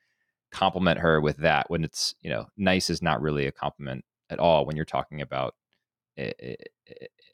[0.51, 4.39] compliment her with that when it's you know nice is not really a compliment at
[4.39, 5.55] all when you're talking about
[6.19, 6.57] a, a,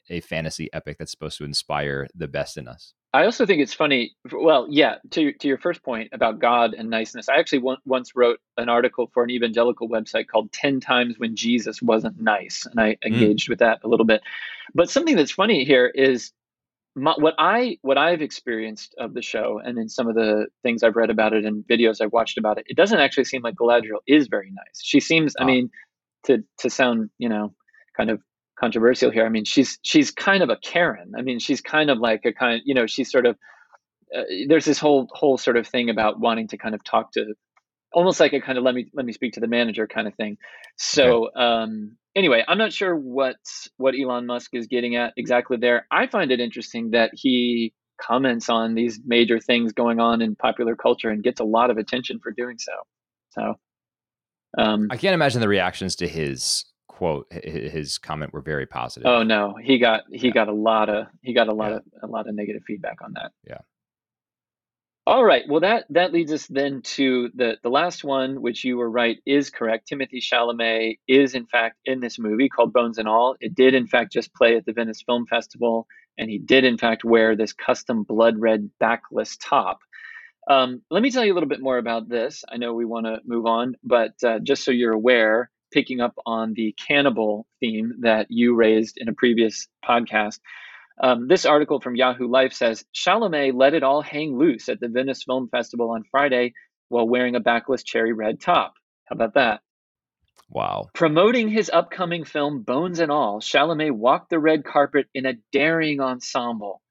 [0.09, 3.73] a fantasy epic that's supposed to inspire the best in us I also think it's
[3.73, 4.15] funny.
[4.31, 8.39] Well, yeah, to to your first point about God and niceness, I actually once wrote
[8.57, 12.97] an article for an evangelical website called 10 times when Jesus wasn't nice, and I
[13.01, 13.13] hmm.
[13.13, 13.49] engaged mm.
[13.49, 14.21] with that a little bit.
[14.75, 16.33] But something that's funny here is
[16.95, 20.83] my, what I what I've experienced of the show, and in some of the things
[20.83, 23.55] I've read about it and videos I've watched about it, it doesn't actually seem like
[23.55, 24.81] Galadriel is very nice.
[24.83, 25.43] She seems, oh.
[25.43, 25.69] I mean,
[26.25, 27.55] to to sound you know
[27.95, 28.21] kind of
[28.59, 29.25] controversial here.
[29.25, 31.13] I mean, she's she's kind of a Karen.
[31.17, 33.37] I mean, she's kind of like a kind, you know, she's sort of
[34.15, 37.33] uh, there's this whole whole sort of thing about wanting to kind of talk to
[37.93, 40.15] almost like a kind of let me let me speak to the manager kind of
[40.15, 40.37] thing.
[40.77, 41.39] So okay.
[41.39, 43.37] um anyway, I'm not sure what
[43.77, 45.85] what Elon Musk is getting at exactly there.
[45.91, 50.75] I find it interesting that he comments on these major things going on in popular
[50.75, 52.71] culture and gets a lot of attention for doing so.
[53.31, 53.55] So
[54.57, 56.65] um, I can't imagine the reactions to his
[56.97, 59.05] quote his comment were very positive.
[59.05, 60.33] Oh no, he got he yeah.
[60.33, 61.77] got a lot of he got a lot yeah.
[61.77, 63.31] of a lot of negative feedback on that.
[63.47, 63.59] Yeah.
[65.05, 65.43] All right.
[65.47, 69.19] Well, that that leads us then to the the last one, which you were right
[69.27, 69.87] is correct.
[69.87, 73.35] Timothée Chalamet is in fact in this movie called Bones and All.
[73.39, 75.85] It did in fact just play at the Venice Film Festival,
[76.17, 79.77] and he did in fact wear this custom blood red backless top.
[80.49, 82.43] Um, let me tell you a little bit more about this.
[82.49, 86.15] I know we want to move on, but uh, just so you're aware, picking up
[86.25, 90.39] on the cannibal theme that you raised in a previous podcast.
[90.99, 94.87] Um, this article from Yahoo Life says Chalamet let it all hang loose at the
[94.87, 96.55] Venice Film Festival on Friday
[96.89, 98.73] while wearing a backless cherry red top.
[99.05, 99.61] How about that?
[100.49, 100.89] Wow.
[100.95, 105.99] Promoting his upcoming film Bones and All, Chalamet walked the red carpet in a daring
[106.01, 106.81] ensemble,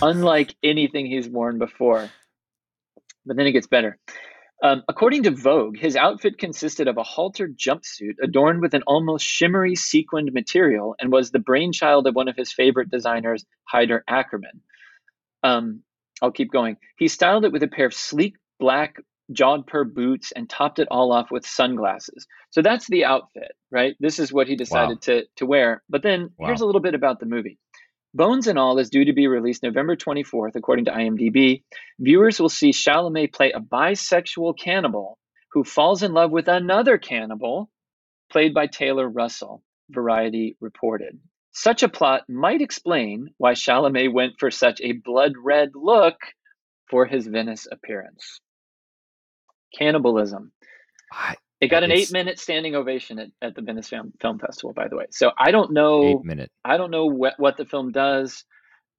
[0.00, 2.08] unlike anything he's worn before.
[3.26, 3.98] But then it gets better.
[4.62, 9.24] Um, according to Vogue, his outfit consisted of a halter jumpsuit adorned with an almost
[9.24, 14.60] shimmery sequined material and was the brainchild of one of his favorite designers, Haider Ackermann.
[15.42, 15.82] Um,
[16.20, 16.76] I'll keep going.
[16.98, 18.96] He styled it with a pair of sleek black
[19.32, 22.26] jodhpur boots and topped it all off with sunglasses.
[22.50, 23.96] So that's the outfit, right?
[24.00, 25.14] This is what he decided wow.
[25.14, 25.82] to, to wear.
[25.88, 26.48] But then wow.
[26.48, 27.58] here's a little bit about the movie.
[28.12, 31.62] Bones and All is due to be released November 24th, according to IMDb.
[31.98, 35.18] Viewers will see Chalamet play a bisexual cannibal
[35.52, 37.70] who falls in love with another cannibal,
[38.30, 41.20] played by Taylor Russell, Variety reported.
[41.52, 46.16] Such a plot might explain why Chalamet went for such a blood red look
[46.88, 48.40] for his Venice appearance.
[49.76, 50.52] Cannibalism.
[51.12, 54.72] I, it got an eight minute standing ovation at, at the Venice Film, Film Festival,
[54.72, 55.06] by the way.
[55.10, 56.04] So I don't know.
[56.04, 56.50] Eight minute.
[56.64, 58.44] I don't know what, what the film does.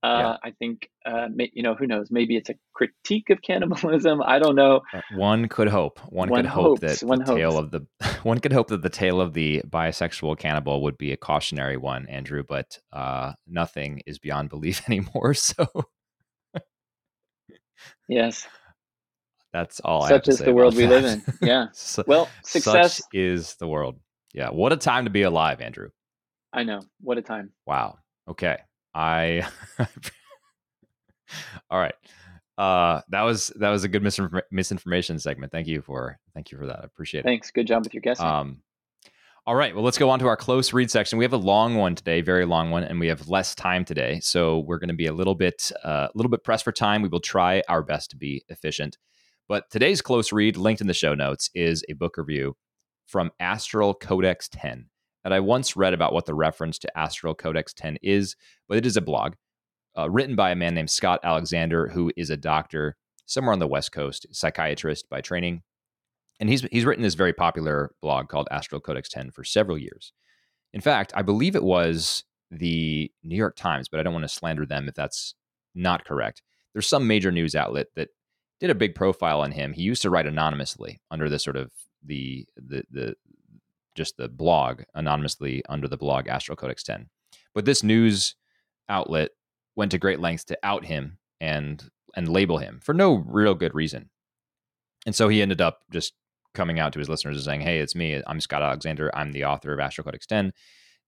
[0.04, 0.50] Uh, yeah.
[0.50, 2.08] I think, uh, may, you know, who knows?
[2.10, 4.22] Maybe it's a critique of cannibalism.
[4.26, 4.82] I don't know.
[4.94, 6.00] Uh, one could hope.
[6.10, 7.38] One, one could hopes, hope that one the hopes.
[7.38, 7.86] tale of the
[8.24, 12.08] one could hope that the tale of the bisexual cannibal would be a cautionary one,
[12.08, 12.44] Andrew.
[12.48, 15.36] But uh, nothing is beyond belief anymore.
[15.36, 15.68] So.
[18.08, 18.48] yes.
[19.54, 20.08] That's all.
[20.08, 21.24] Such is the world we live in.
[21.42, 21.68] Yeah.
[21.74, 24.00] so, well, success such is the world.
[24.34, 24.50] Yeah.
[24.50, 25.90] What a time to be alive, Andrew.
[26.54, 26.82] I know.
[27.02, 27.52] What a time.
[27.66, 27.98] Wow.
[28.30, 28.58] Okay.
[28.94, 29.48] I.
[31.70, 31.96] all right.
[32.58, 35.52] Uh, that was that was a good misinform- misinformation segment.
[35.52, 36.80] Thank you for thank you for that.
[36.82, 37.24] I appreciate it.
[37.24, 37.52] Thanks.
[37.52, 38.26] Good job with your guessing.
[38.26, 38.62] Um,
[39.48, 39.74] all right.
[39.74, 41.18] Well, let's go on to our close read section.
[41.18, 44.20] We have a long one today, very long one, and we have less time today,
[44.20, 46.72] so we're going to be a little bit uh, a uh, little bit pressed for
[46.72, 47.02] time.
[47.02, 48.98] We will try our best to be efficient.
[49.52, 52.56] But today's close read, linked in the show notes, is a book review
[53.06, 54.86] from Astral Codex 10
[55.26, 58.38] that I once read about what the reference to Astral Codex 10 is,
[58.70, 59.34] but it is a blog
[59.98, 63.68] uh, written by a man named Scott Alexander, who is a doctor somewhere on the
[63.68, 65.64] West Coast, psychiatrist by training.
[66.40, 70.14] And he's, he's written this very popular blog called Astral Codex 10 for several years.
[70.72, 74.30] In fact, I believe it was the New York Times, but I don't want to
[74.30, 75.36] slander them if that's
[75.76, 76.42] not correct.
[76.72, 78.12] There's some major news outlet that
[78.62, 79.74] did a big profile on him.
[79.74, 81.72] He used to write anonymously under the sort of
[82.06, 83.16] the the the
[83.96, 87.10] just the blog anonymously under the blog Astral Codex 10.
[87.54, 88.36] But this news
[88.88, 89.32] outlet
[89.76, 91.84] went to great lengths to out him and
[92.16, 94.10] and label him for no real good reason.
[95.06, 96.14] And so he ended up just
[96.54, 98.22] coming out to his listeners and saying, "Hey, it's me.
[98.28, 99.10] I'm Scott Alexander.
[99.16, 100.54] I'm the author of Astral Codex 10.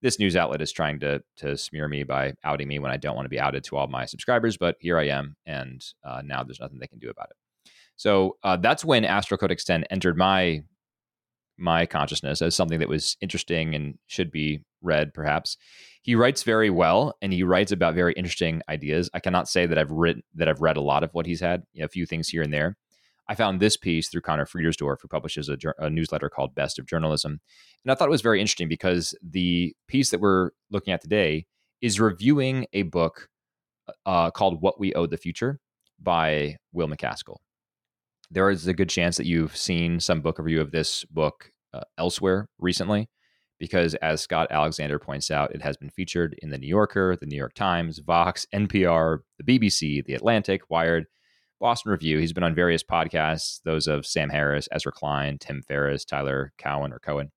[0.02, 3.14] This news outlet is trying to to smear me by outing me when I don't
[3.14, 6.42] want to be outed to all my subscribers, but here I am, and uh, now
[6.42, 7.36] there's nothing they can do about it."
[7.96, 10.62] So uh, that's when Codex 10 entered my
[11.56, 15.56] my consciousness as something that was interesting and should be read, perhaps.
[16.02, 19.08] He writes very well, and he writes about very interesting ideas.
[19.14, 21.62] I cannot say that I've written that I've read a lot of what he's had,
[21.72, 22.76] you know, a few things here and there.
[23.26, 26.86] I found this piece through Conor Friedersdorf, who publishes a, a, newsletter called Best of
[26.86, 27.40] Journalism.
[27.82, 31.46] And I thought it was very interesting because the piece that we're looking at today
[31.80, 33.28] is reviewing a book
[34.04, 35.58] uh, called What We Owe the Future
[35.98, 37.36] by Will MacAskill.
[38.34, 41.82] There is a good chance that you've seen some book review of this book uh,
[41.96, 43.08] elsewhere recently,
[43.60, 47.26] because as Scott Alexander points out, it has been featured in the New Yorker, the
[47.26, 51.06] New York Times, Vox, NPR, the BBC, the Atlantic, Wired,
[51.60, 52.18] Boston Review.
[52.18, 56.92] He's been on various podcasts, those of Sam Harris, Ezra Klein, Tim Ferriss, Tyler Cowen
[56.92, 57.30] or Cohen.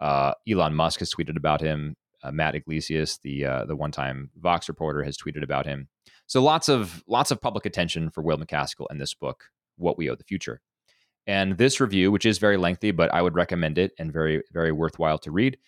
[0.00, 1.96] Uh, Elon Musk has tweeted about him.
[2.22, 5.88] Uh, Matt Yglesias, the uh, the one time Vox reporter, has tweeted about him.
[6.26, 9.44] So lots of lots of public attention for Will MacAskill and this book,
[9.80, 10.60] What We Owe the Future.
[11.26, 14.72] And this review, which is very lengthy, but I would recommend it and very very
[14.72, 15.58] worthwhile to read,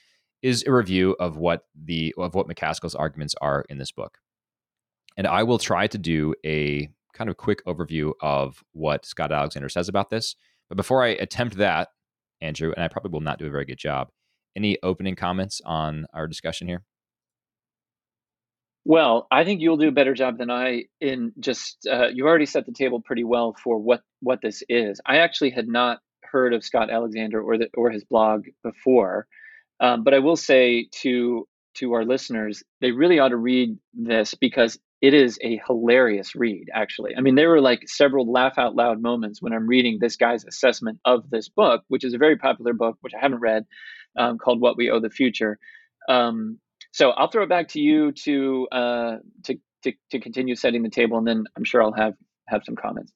[0.42, 4.18] is a review of what the of what MacAskill's arguments are in this book.
[5.16, 9.68] And I will try to do a kind of quick overview of what Scott Alexander
[9.68, 10.35] says about this.
[10.68, 11.88] But before I attempt that,
[12.40, 14.09] Andrew, and I probably will not do a very good job,
[14.57, 16.83] any opening comments on our discussion here?
[18.84, 22.46] Well, I think you'll do a better job than I in just uh, you already
[22.46, 25.00] set the table pretty well for what what this is.
[25.06, 29.26] I actually had not heard of Scott Alexander or the, or his blog before,
[29.80, 34.34] um, but I will say to to our listeners, they really ought to read this
[34.34, 37.12] because it is a hilarious read, actually.
[37.16, 40.44] I mean, there were like several laugh out loud moments when I'm reading this guy's
[40.44, 43.64] assessment of this book, which is a very popular book, which I haven't read,
[44.16, 45.58] um, called What We Owe the Future.
[46.08, 46.58] Um,
[46.92, 50.90] so I'll throw it back to you to, uh, to, to, to continue setting the
[50.90, 52.14] table, and then I'm sure I'll have,
[52.46, 53.12] have some comments.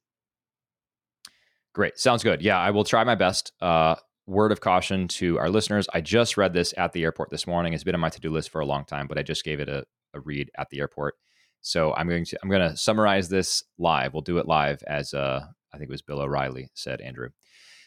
[1.75, 1.99] Great.
[1.99, 2.43] Sounds good.
[2.43, 3.53] Yeah, I will try my best.
[3.61, 7.47] Uh, word of caution to our listeners I just read this at the airport this
[7.47, 7.73] morning.
[7.73, 9.61] It's been on my to do list for a long time, but I just gave
[9.61, 9.85] it a,
[10.15, 11.15] a read at the airport.
[11.61, 14.13] So I'm going to I'm going to summarize this live.
[14.13, 17.31] We'll do it live as uh, I think it was Bill O'Reilly said, Andrew.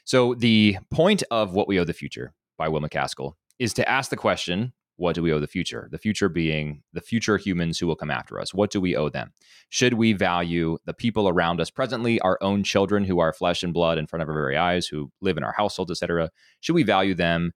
[0.05, 4.09] So the point of what we owe the future by Will MacAskill is to ask
[4.09, 5.87] the question, what do we owe the future?
[5.91, 8.53] The future being the future humans who will come after us.
[8.53, 9.31] What do we owe them?
[9.69, 13.73] Should we value the people around us presently, our own children who are flesh and
[13.73, 16.29] blood in front of our very eyes, who live in our households, etc.?
[16.59, 17.53] Should we value them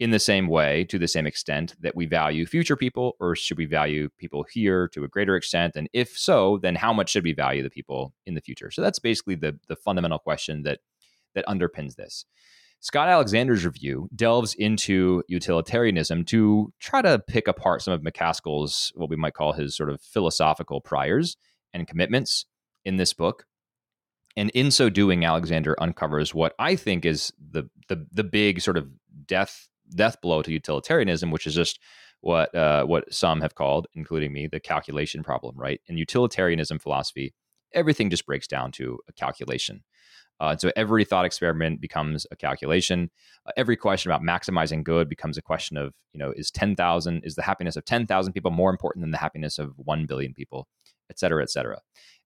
[0.00, 3.56] in the same way, to the same extent that we value future people, or should
[3.56, 5.76] we value people here to a greater extent?
[5.76, 8.72] And if so, then how much should we value the people in the future?
[8.72, 10.80] So that's basically the the fundamental question that
[11.34, 12.24] that underpins this.
[12.84, 19.08] Scott Alexander's review delves into utilitarianism to try to pick apart some of MacAskill's, what
[19.08, 21.38] we might call his sort of philosophical priors
[21.72, 22.44] and commitments
[22.84, 23.46] in this book.
[24.36, 28.76] And in so doing, Alexander uncovers what I think is the the the big sort
[28.76, 28.90] of
[29.24, 31.80] death death blow to utilitarianism, which is just
[32.20, 35.56] what uh, what some have called, including me, the calculation problem.
[35.56, 37.32] Right in utilitarianism philosophy,
[37.72, 39.84] everything just breaks down to a calculation.
[40.40, 43.10] Uh, and so every thought experiment becomes a calculation.
[43.46, 47.34] Uh, every question about maximizing good becomes a question of, you know, is 10,000, is
[47.34, 50.66] the happiness of 10,000 people more important than the happiness of 1 billion people,
[51.08, 51.80] et cetera, et cetera.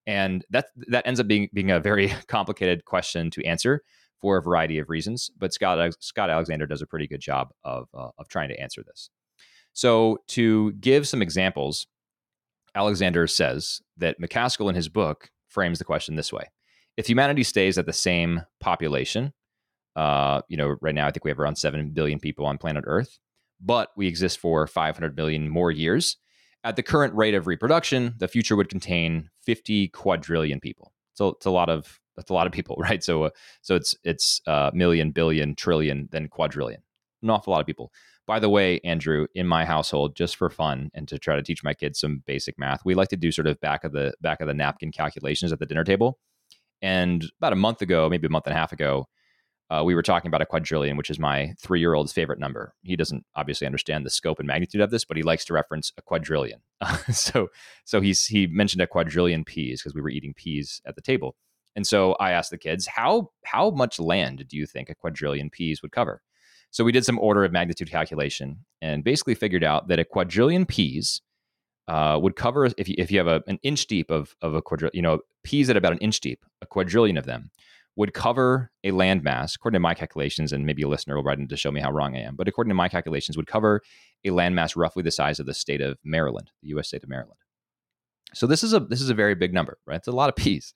[0.07, 3.83] And that, that ends up being, being a very complicated question to answer
[4.21, 5.31] for a variety of reasons.
[5.38, 8.83] But Scott Scott Alexander does a pretty good job of uh, of trying to answer
[8.83, 9.11] this.
[9.73, 11.87] So to give some examples,
[12.75, 16.44] Alexander says that MacAskill in his book frames the question this way:
[16.98, 19.32] If humanity stays at the same population,
[19.94, 22.82] uh, you know, right now I think we have around seven billion people on planet
[22.88, 23.20] Earth,
[23.61, 26.16] but we exist for 500 million more years.
[26.64, 30.92] At the current rate of reproduction, the future would contain 50 quadrillion people.
[31.14, 33.02] So it's a lot of that's a lot of people, right?
[33.04, 33.30] So uh,
[33.62, 36.82] so it's it's uh, million, billion, trillion, then quadrillion.
[37.22, 37.92] An awful lot of people.
[38.26, 41.62] By the way, Andrew, in my household, just for fun and to try to teach
[41.62, 44.40] my kids some basic math, we like to do sort of back of the back
[44.40, 46.18] of the napkin calculations at the dinner table.
[46.82, 49.08] And about a month ago, maybe a month and a half ago,
[49.70, 52.74] uh, we were talking about a quadrillion, which is my three year old's favorite number.
[52.82, 55.92] He doesn't obviously understand the scope and magnitude of this, but he likes to reference
[55.98, 56.60] a quadrillion.
[57.12, 57.48] so
[57.84, 61.36] so he's he mentioned a quadrillion peas because we were eating peas at the table.
[61.76, 65.50] And so I asked the kids, how how much land do you think a quadrillion
[65.50, 66.22] peas would cover?
[66.70, 70.66] So we did some order of magnitude calculation and basically figured out that a quadrillion
[70.66, 71.20] peas
[71.88, 74.62] uh, would cover if you, if you have a, an inch deep of of a
[74.62, 77.51] quadrillion, you know, peas at about an inch deep, a quadrillion of them
[77.96, 81.48] would cover a landmass, according to my calculations, and maybe a listener will write in
[81.48, 83.83] to show me how wrong I am, but according to my calculations, would cover
[84.25, 86.87] a landmass roughly the size of the state of Maryland, the U.S.
[86.87, 87.40] state of Maryland.
[88.35, 89.96] So this is a this is a very big number, right?
[89.96, 90.75] It's a lot of peas.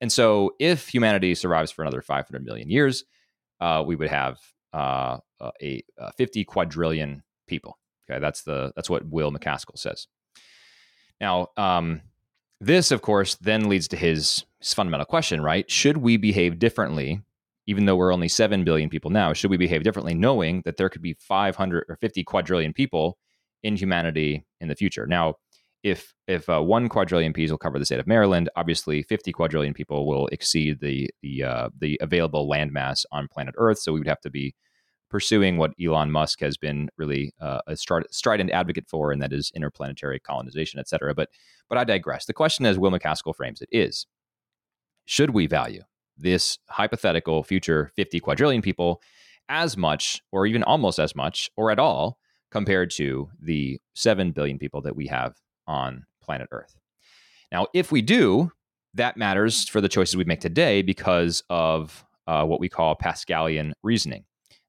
[0.00, 3.04] And so, if humanity survives for another 500 million years,
[3.60, 4.38] uh, we would have
[4.72, 5.18] uh,
[5.62, 7.78] a, a 50 quadrillion people.
[8.08, 10.06] Okay, that's the that's what Will MacAskill says.
[11.20, 12.02] Now, um,
[12.60, 15.70] this, of course, then leads to his, his fundamental question, right?
[15.70, 17.22] Should we behave differently,
[17.66, 19.32] even though we're only seven billion people now?
[19.32, 23.18] Should we behave differently, knowing that there could be 500 or 50 quadrillion people
[23.62, 25.06] in humanity in the future?
[25.06, 25.34] Now,
[25.84, 29.74] if if uh, one quadrillion peas will cover the state of Maryland, obviously 50 quadrillion
[29.74, 33.78] people will exceed the the uh, the available landmass on planet Earth.
[33.78, 34.54] So we would have to be
[35.10, 39.50] pursuing what Elon Musk has been really uh, a strident advocate for, and that is
[39.54, 41.14] interplanetary colonization, et cetera.
[41.14, 41.30] But
[41.68, 42.26] but I digress.
[42.26, 44.06] The question, as Will MacAskill frames it, is:
[45.04, 45.82] Should we value
[46.16, 49.00] this hypothetical future 50 quadrillion people
[49.48, 52.18] as much, or even almost as much, or at all,
[52.50, 55.36] compared to the 7 billion people that we have
[55.66, 56.76] on planet Earth.
[57.52, 58.52] Now, if we do,
[58.94, 63.72] that matters for the choices we make today because of uh, what we call Pascalian
[63.82, 64.24] reasoning.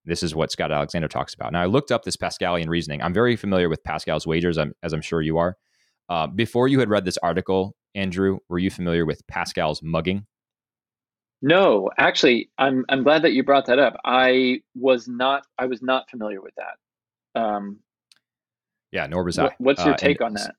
[0.06, 1.52] This is what Scott Alexander talks about.
[1.52, 3.02] Now, I looked up this Pascalian reasoning.
[3.02, 5.58] I'm very familiar with Pascal's wagers, as I'm sure you are.
[6.08, 10.26] Uh, before you had read this article, Andrew, were you familiar with Pascal's mugging?
[11.42, 13.96] No, actually, I'm I'm glad that you brought that up.
[14.04, 17.42] I was not I was not familiar with that.
[17.42, 17.80] Um,
[18.92, 19.56] yeah, nor was I.
[19.60, 20.56] What's your uh, take on that?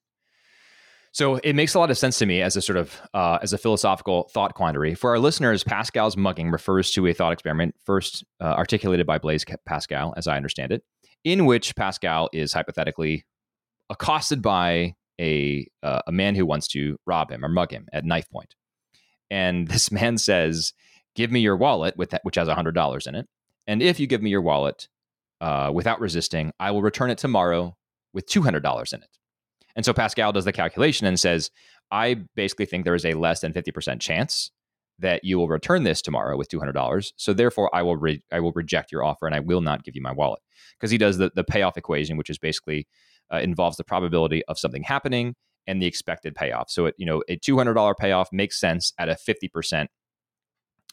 [1.13, 3.53] So it makes a lot of sense to me as a sort of uh, as
[3.53, 4.95] a philosophical thought quandary.
[4.95, 9.45] For our listeners, Pascal's mugging refers to a thought experiment first uh, articulated by Blaise
[9.67, 10.85] Pascal, as I understand it,
[11.25, 13.25] in which Pascal is hypothetically
[13.89, 18.05] accosted by a uh, a man who wants to rob him or mug him at
[18.05, 18.55] knife point,
[19.31, 20.73] and this man says,
[21.17, 23.27] "Give me your wallet with that, which has hundred dollars in it,
[23.67, 24.87] and if you give me your wallet
[25.41, 27.77] uh, without resisting, I will return it tomorrow
[28.13, 29.20] with two hundred dollars in it."
[29.77, 31.51] And so Pascal does the calculation and says,
[31.91, 34.51] I basically think there is a less than 50% chance
[34.99, 37.13] that you will return this tomorrow with $200.
[37.17, 39.97] So therefore, I will re- I will reject your offer and I will not give
[39.97, 40.41] you my wallet
[40.79, 42.87] because he does the, the payoff equation, which is basically
[43.33, 45.35] uh, involves the probability of something happening
[45.67, 46.71] and the expected payoff.
[46.71, 49.87] So it, you know, a $200 payoff makes sense at a 50%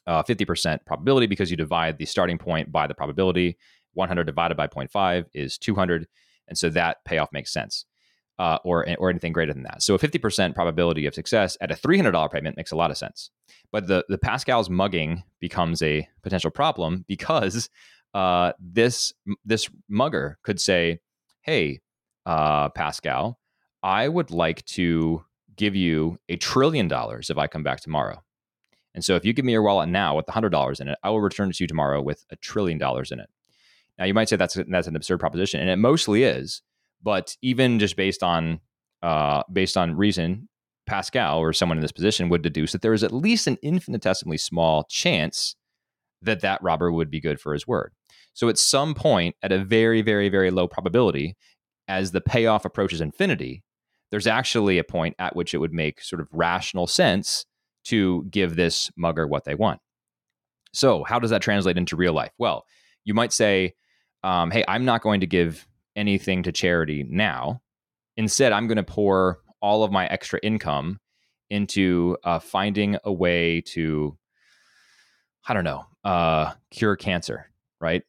[0.05, 3.57] uh, 50% probability because you divide the starting point by the probability.
[3.93, 6.07] 100 divided by 0.5 is 200.
[6.47, 7.85] And so that payoff makes sense
[8.39, 9.81] uh, or or anything greater than that.
[9.81, 13.31] So a 50% probability of success at a $300 payment makes a lot of sense.
[13.71, 17.69] But the the Pascal's mugging becomes a potential problem because
[18.13, 19.13] uh, this
[19.45, 20.99] this mugger could say,
[21.41, 21.81] "Hey,
[22.25, 23.39] uh, Pascal,
[23.83, 25.23] I would like to
[25.55, 28.23] give you a trillion dollars if I come back tomorrow."
[28.95, 31.21] And so if you give me your wallet now with $100 in it, I will
[31.21, 33.29] return it to you tomorrow with a trillion dollars in it.
[33.99, 36.61] Now you might say that's that's an absurd proposition, and it mostly is
[37.01, 38.59] but even just based on
[39.03, 40.49] uh, based on reason,
[40.87, 44.37] Pascal or someone in this position would deduce that there is at least an infinitesimally
[44.37, 45.55] small chance
[46.21, 47.93] that that robber would be good for his word.
[48.33, 51.35] So at some point, at a very, very, very low probability,
[51.87, 53.63] as the payoff approaches infinity,
[54.11, 57.45] there's actually a point at which it would make sort of rational sense
[57.85, 59.79] to give this mugger what they want.
[60.73, 62.31] So, how does that translate into real life?
[62.37, 62.65] Well,
[63.05, 63.73] you might say,
[64.23, 65.67] um, hey, I'm not going to give
[65.97, 67.61] anything to charity now.
[68.15, 70.99] Instead, I'm going to pour all of my extra income
[71.49, 74.17] into uh, finding a way to,
[75.47, 77.49] I don't know, uh, cure cancer,
[77.81, 78.03] right?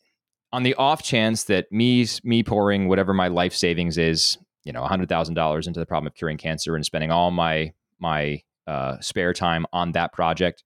[0.52, 4.84] On the off chance that me me pouring whatever my life savings is, you know,
[4.84, 8.98] hundred thousand dollars into the problem of curing cancer and spending all my my uh,
[9.00, 10.64] spare time on that project,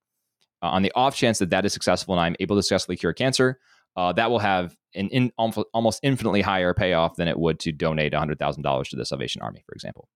[0.61, 3.13] uh, on the off chance that that is successful and I'm able to successfully cure
[3.13, 3.59] cancer,
[3.95, 8.13] uh, that will have an in, almost infinitely higher payoff than it would to donate
[8.13, 10.09] hundred thousand dollars to the Salvation Army, for example.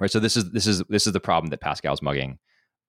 [0.00, 0.10] Right.
[0.10, 2.38] So this is this is this is the problem that Pascal's mugging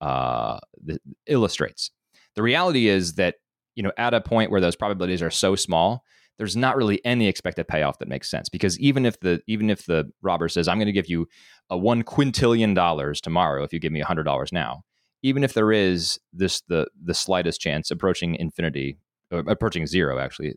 [0.00, 1.90] uh, the, illustrates.
[2.34, 3.36] The reality is that
[3.74, 6.04] you know at a point where those probabilities are so small,
[6.38, 9.86] there's not really any expected payoff that makes sense because even if the even if
[9.86, 11.28] the robber says I'm going to give you
[11.70, 14.82] a one quintillion dollars tomorrow if you give me hundred dollars now,
[15.22, 18.98] even if there is this the the slightest chance approaching infinity
[19.32, 20.54] approaching zero actually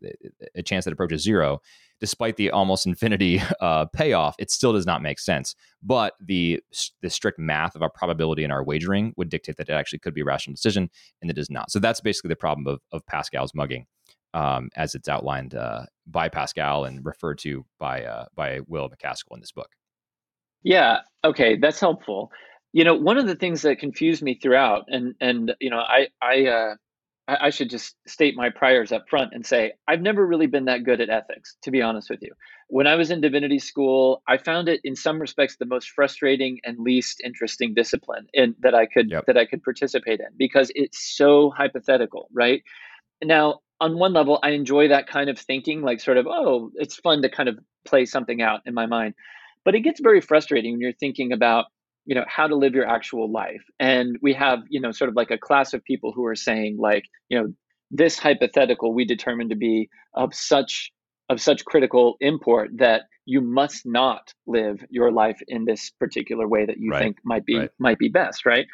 [0.54, 1.60] a chance that approaches zero
[2.00, 5.54] despite the almost infinity uh, payoff it still does not make sense.
[5.82, 6.62] But the
[7.02, 10.14] the strict math of our probability in our wagering would dictate that it actually could
[10.14, 10.90] be a rational decision
[11.22, 11.70] and it does not.
[11.70, 13.86] So that's basically the problem of, of pascal's mugging
[14.34, 19.34] um, as it's outlined uh, by pascal and referred to by uh, by will macaskill
[19.34, 19.70] in this book.
[20.62, 22.30] Yeah okay that's helpful.
[22.72, 26.08] You know one of the things that confused me throughout and and you know i
[26.20, 26.74] i
[27.28, 30.66] uh, I, should just state my priors up front and say I've never really been
[30.66, 32.32] that good at ethics, to be honest with you.
[32.68, 36.58] When I was in divinity school, I found it in some respects the most frustrating
[36.64, 39.26] and least interesting discipline in, that I could yep.
[39.26, 42.62] that I could participate in because it's so hypothetical, right?
[43.22, 46.96] Now, on one level, I enjoy that kind of thinking, like sort of, oh, it's
[46.96, 49.14] fun to kind of play something out in my mind.
[49.64, 51.66] But it gets very frustrating when you're thinking about
[52.06, 55.16] you know how to live your actual life and we have you know sort of
[55.16, 57.52] like a class of people who are saying like you know
[57.90, 60.92] this hypothetical we determine to be of such
[61.28, 66.64] of such critical import that you must not live your life in this particular way
[66.64, 67.02] that you right.
[67.02, 67.70] think might be right.
[67.78, 68.66] might be best right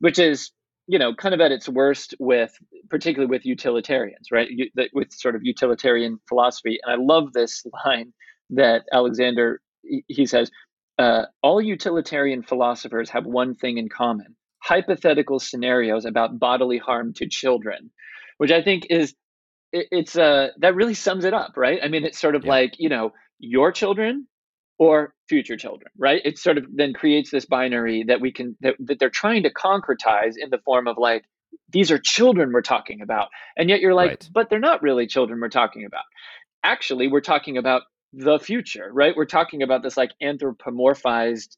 [0.00, 0.50] which is
[0.86, 2.52] you know kind of at its worst with
[2.88, 8.12] particularly with utilitarians right you, with sort of utilitarian philosophy and i love this line
[8.48, 9.60] that alexander
[10.08, 10.50] he says
[11.00, 17.26] uh, all utilitarian philosophers have one thing in common hypothetical scenarios about bodily harm to
[17.26, 17.90] children
[18.36, 19.14] which i think is
[19.72, 22.50] it, it's uh that really sums it up right i mean it's sort of yeah.
[22.50, 24.26] like you know your children
[24.78, 28.74] or future children right it sort of then creates this binary that we can that,
[28.78, 31.24] that they're trying to concretize in the form of like
[31.70, 34.28] these are children we're talking about and yet you're like right.
[34.34, 36.04] but they're not really children we're talking about
[36.62, 37.82] actually we're talking about
[38.12, 41.56] the future right we're talking about this like anthropomorphized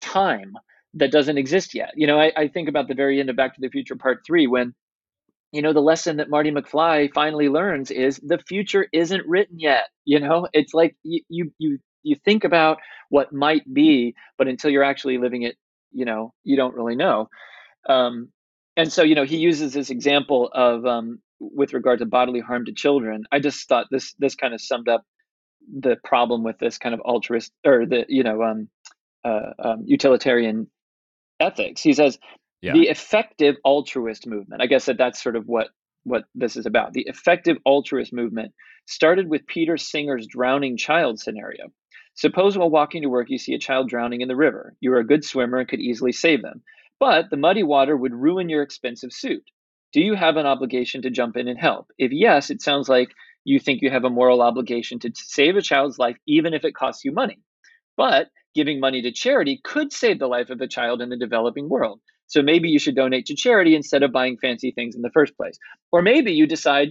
[0.00, 0.54] time
[0.94, 3.54] that doesn't exist yet you know I, I think about the very end of back
[3.54, 4.74] to the future part three when
[5.52, 9.88] you know the lesson that marty mcfly finally learns is the future isn't written yet
[10.04, 12.78] you know it's like you you you you think about
[13.08, 15.56] what might be, but until you're actually living it,
[15.92, 17.28] you know, you don't really know.
[17.88, 18.30] Um,
[18.76, 22.64] and so, you know, he uses this example of um, with regard to bodily harm
[22.66, 23.24] to children.
[23.32, 25.04] I just thought this this kind of summed up
[25.68, 28.68] the problem with this kind of altruist or the you know um,
[29.24, 30.68] uh, um, utilitarian
[31.38, 31.82] ethics.
[31.82, 32.18] He says
[32.62, 32.72] yeah.
[32.72, 34.62] the effective altruist movement.
[34.62, 35.68] I guess that that's sort of what
[36.04, 36.92] what this is about.
[36.92, 38.52] The effective altruist movement
[38.86, 41.66] started with Peter Singer's drowning child scenario.
[42.14, 44.74] Suppose while walking to work you see a child drowning in the river.
[44.80, 46.62] You are a good swimmer and could easily save them.
[46.98, 49.44] But the muddy water would ruin your expensive suit.
[49.92, 51.90] Do you have an obligation to jump in and help?
[51.98, 53.10] If yes, it sounds like
[53.44, 56.74] you think you have a moral obligation to save a child's life, even if it
[56.74, 57.38] costs you money.
[57.96, 61.68] But giving money to charity could save the life of a child in the developing
[61.68, 62.00] world.
[62.26, 65.36] So maybe you should donate to charity instead of buying fancy things in the first
[65.36, 65.58] place.
[65.90, 66.90] Or maybe you decide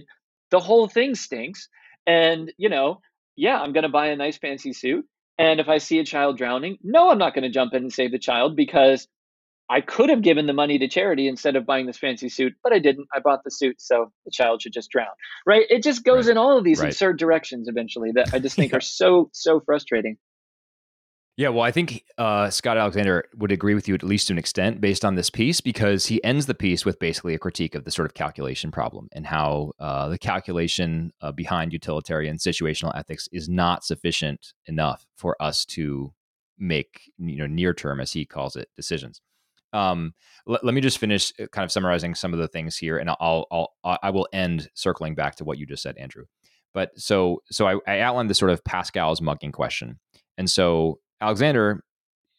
[0.50, 1.68] the whole thing stinks
[2.06, 3.00] and, you know,
[3.36, 5.06] yeah, I'm going to buy a nice fancy suit
[5.38, 7.92] and if I see a child drowning, no, I'm not going to jump in and
[7.92, 9.08] save the child because
[9.70, 12.72] I could have given the money to charity instead of buying this fancy suit, but
[12.72, 13.06] I didn't.
[13.14, 15.06] I bought the suit, so the child should just drown.
[15.46, 15.64] Right?
[15.70, 16.32] It just goes right.
[16.32, 16.88] in all of these right.
[16.88, 18.78] absurd directions eventually that I just think yeah.
[18.78, 20.18] are so so frustrating.
[21.36, 24.38] Yeah, well, I think uh, Scott Alexander would agree with you at least to an
[24.38, 27.84] extent based on this piece because he ends the piece with basically a critique of
[27.84, 33.26] the sort of calculation problem and how uh, the calculation uh, behind utilitarian situational ethics
[33.32, 36.12] is not sufficient enough for us to
[36.58, 39.22] make you know near term, as he calls it, decisions.
[39.72, 40.14] Um,
[40.48, 43.10] l- let me just finish uh, kind of summarizing some of the things here, and
[43.10, 46.24] I'll, I'll I will end circling back to what you just said, Andrew.
[46.74, 49.98] But so so I, I outlined the sort of Pascal's mugging question,
[50.38, 51.82] and so Alexander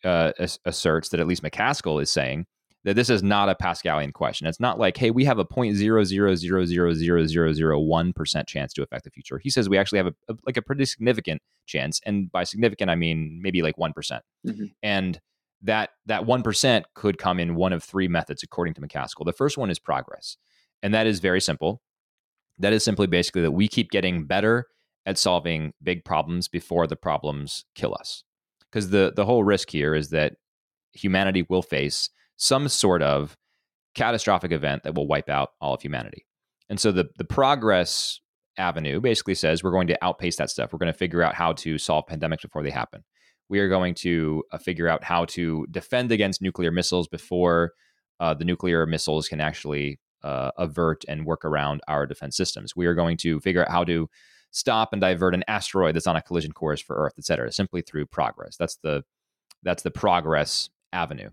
[0.04, 0.32] uh,
[0.66, 2.46] asserts that at least MacAskill is saying
[2.84, 4.48] that this is not a Pascalian question.
[4.48, 7.80] It's not like, hey, we have a point zero zero zero zero zero zero zero
[7.80, 9.38] one percent chance to affect the future.
[9.38, 12.90] He says we actually have a, a like a pretty significant chance, and by significant
[12.90, 14.66] I mean maybe like one mm-hmm.
[14.82, 15.20] and
[15.64, 19.26] that that one percent could come in one of three methods according to MacAskill.
[19.26, 20.38] The first one is progress,
[20.82, 21.82] and that is very simple.
[22.57, 24.68] That is simply basically that we keep getting better
[25.05, 28.24] at solving big problems before the problems kill us
[28.72, 30.34] because the the whole risk here is that
[30.93, 33.38] humanity will face some sort of
[33.95, 36.26] catastrophic event that will wipe out all of humanity.
[36.70, 38.20] And so the the progress
[38.57, 40.72] avenue basically says we're going to outpace that stuff.
[40.72, 43.03] We're going to figure out how to solve pandemics before they happen.
[43.52, 47.74] We are going to uh, figure out how to defend against nuclear missiles before
[48.22, 52.78] uh, the nuclear missiles can actually uh, avert and work around our defense systems.
[52.78, 54.10] We are going to figure out how to
[54.52, 57.82] stop and divert an asteroid that's on a collision course for Earth, et cetera, simply
[57.82, 58.56] through progress.
[58.56, 59.04] That's the
[59.64, 61.30] that's the progress avenue.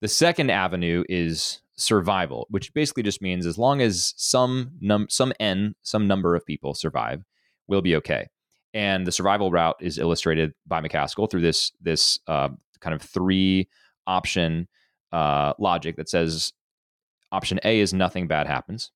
[0.00, 5.34] The second avenue is survival, which basically just means as long as some num some
[5.38, 7.24] n some number of people survive,
[7.66, 8.28] we'll be okay.
[8.78, 13.68] And the survival route is illustrated by MacAskill through this this uh, kind of three
[14.06, 14.68] option
[15.10, 16.52] uh, logic that says
[17.32, 18.92] option A is nothing bad happens.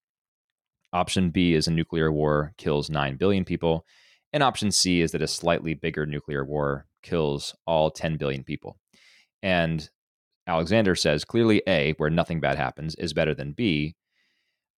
[0.93, 3.85] Option B is a nuclear war kills 9 billion people.
[4.33, 8.79] And option C is that a slightly bigger nuclear war kills all 10 billion people.
[9.43, 9.91] And
[10.47, 13.97] Alexander says clearly A, where nothing bad happens, is better than B.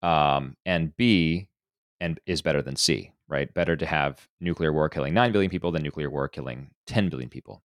[0.03, 1.49] Um, and B
[2.01, 3.53] and is better than C, right?
[3.55, 7.31] Better to have nuclear war killing 9 billion people than nuclear war killing 10 billion
[7.31, 7.63] people.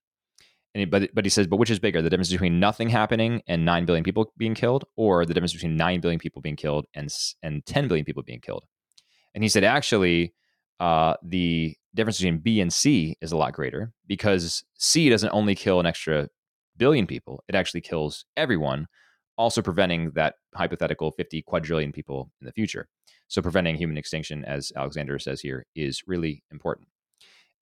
[0.74, 3.42] And he, but but he says, but which is bigger, the difference between nothing happening
[3.48, 6.86] and nine billion people being killed, or the difference between nine billion people being killed
[6.94, 7.10] and
[7.42, 8.66] and ten billion people being killed?
[9.34, 10.34] And he said, actually,
[10.80, 15.56] uh, the difference between B and C is a lot greater because C doesn't only
[15.56, 16.30] kill an extra
[16.78, 18.86] billion people; it actually kills everyone,
[19.40, 22.88] also preventing that hypothetical fifty quadrillion people in the future.
[23.30, 26.88] So preventing human extinction, as Alexander says here, is really important.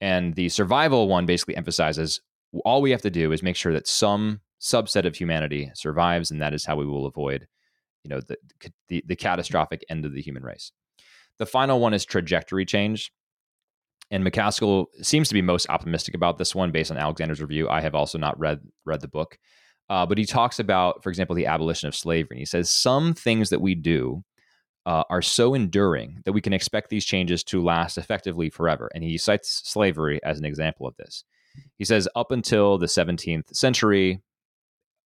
[0.01, 2.21] And the survival one basically emphasizes
[2.63, 6.41] all we have to do is make sure that some subset of humanity survives, and
[6.41, 7.47] that is how we will avoid,
[8.03, 8.37] you know, the
[8.87, 10.71] the, the catastrophic end of the human race.
[11.37, 13.11] The final one is trajectory change.
[14.09, 17.67] And MacAskill seems to be most optimistic about this one based on Alexander's review.
[17.67, 19.37] I have also not read read the book,
[19.89, 22.37] uh, but he talks about, for example, the abolition of slavery.
[22.37, 24.23] And he says some things that we do
[24.87, 28.89] uh, are so enduring that we can expect these changes to last effectively forever.
[28.95, 31.25] And he cites slavery as an example of this.
[31.77, 34.21] He says up until the 17th century,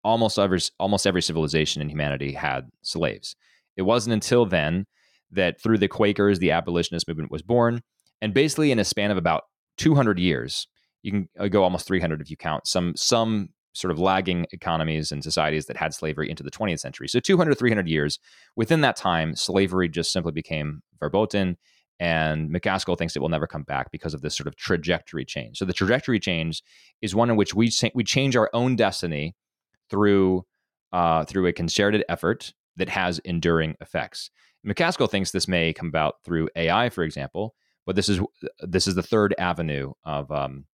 [0.04, 3.36] almost every almost every civilization in humanity had slaves.
[3.76, 4.86] It wasn't until then
[5.32, 7.82] that through the Quakers, the abolitionist movement was born,
[8.22, 9.44] and basically in a span of about
[9.78, 10.68] 200 years,
[11.02, 15.12] you can uh, go almost 300 if you count some some sort of lagging economies
[15.12, 17.08] and societies that had slavery into the 20th century.
[17.08, 18.20] So 200, 300 years.
[18.56, 21.58] Within that time, slavery just simply became verboten.
[22.00, 25.58] And MacAskill thinks it will never come back because of this sort of trajectory change.
[25.58, 26.64] So the trajectory change
[27.02, 29.36] is one in which we we change our own destiny
[29.90, 30.46] through
[30.92, 34.32] uh, through a concerted effort that has enduring effects.
[34.68, 37.56] MacAskill thinks this may come about through AI, for example,
[37.86, 38.20] but this is
[38.60, 40.66] this is the third avenue of um,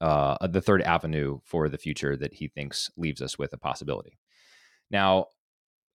[0.00, 4.18] uh, the third avenue for the future that he thinks leaves us with a possibility.
[4.90, 5.26] Now,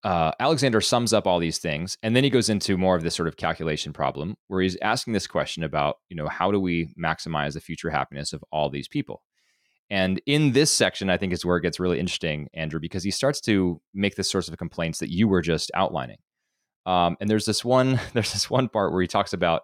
[0.04, 3.16] uh, Alexander sums up all these things, and then he goes into more of this
[3.16, 6.94] sort of calculation problem, where he's asking this question about, you know, how do we
[6.96, 9.24] maximize the future happiness of all these people?
[9.90, 13.12] And in this section, I think is where it gets really interesting, Andrew, because he
[13.12, 16.18] starts to make this sorts of complaints that you were just outlining.
[16.86, 19.64] Um, and there's this one, there's this one part where he talks about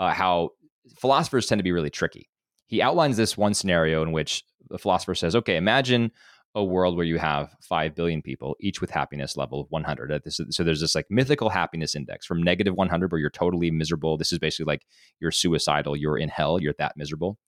[0.00, 0.50] uh, how
[0.98, 2.28] philosophers tend to be really tricky
[2.66, 6.10] he outlines this one scenario in which the philosopher says, okay, imagine
[6.56, 10.22] a world where you have 5 billion people, each with happiness level of 100.
[10.50, 14.16] So there's this like mythical happiness index from negative 100, where you're totally miserable.
[14.16, 14.86] This is basically like
[15.20, 17.38] you're suicidal, you're in hell, you're that miserable.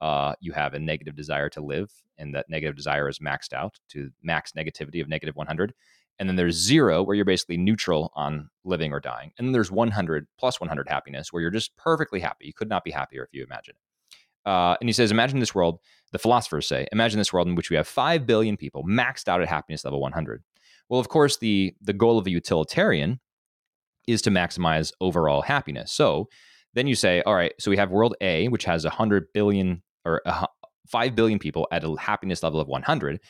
[0.00, 3.78] Uh, you have a negative desire to live, and that negative desire is maxed out
[3.90, 5.72] to max negativity of negative 100.
[6.18, 9.30] And then there's zero, where you're basically neutral on living or dying.
[9.38, 12.46] And then there's 100 plus 100 happiness, where you're just perfectly happy.
[12.46, 13.85] You could not be happier if you imagine it.
[14.46, 15.80] Uh, and he says, imagine this world,
[16.12, 19.42] the philosophers say, imagine this world in which we have 5 billion people maxed out
[19.42, 20.42] at happiness level 100.
[20.88, 23.20] Well, of course, the, the goal of a utilitarian
[24.06, 25.92] is to maximize overall happiness.
[25.92, 26.28] So
[26.74, 30.22] then you say, all right, so we have world A, which has 100 billion or
[30.86, 33.20] 5 billion people at a happiness level of 100.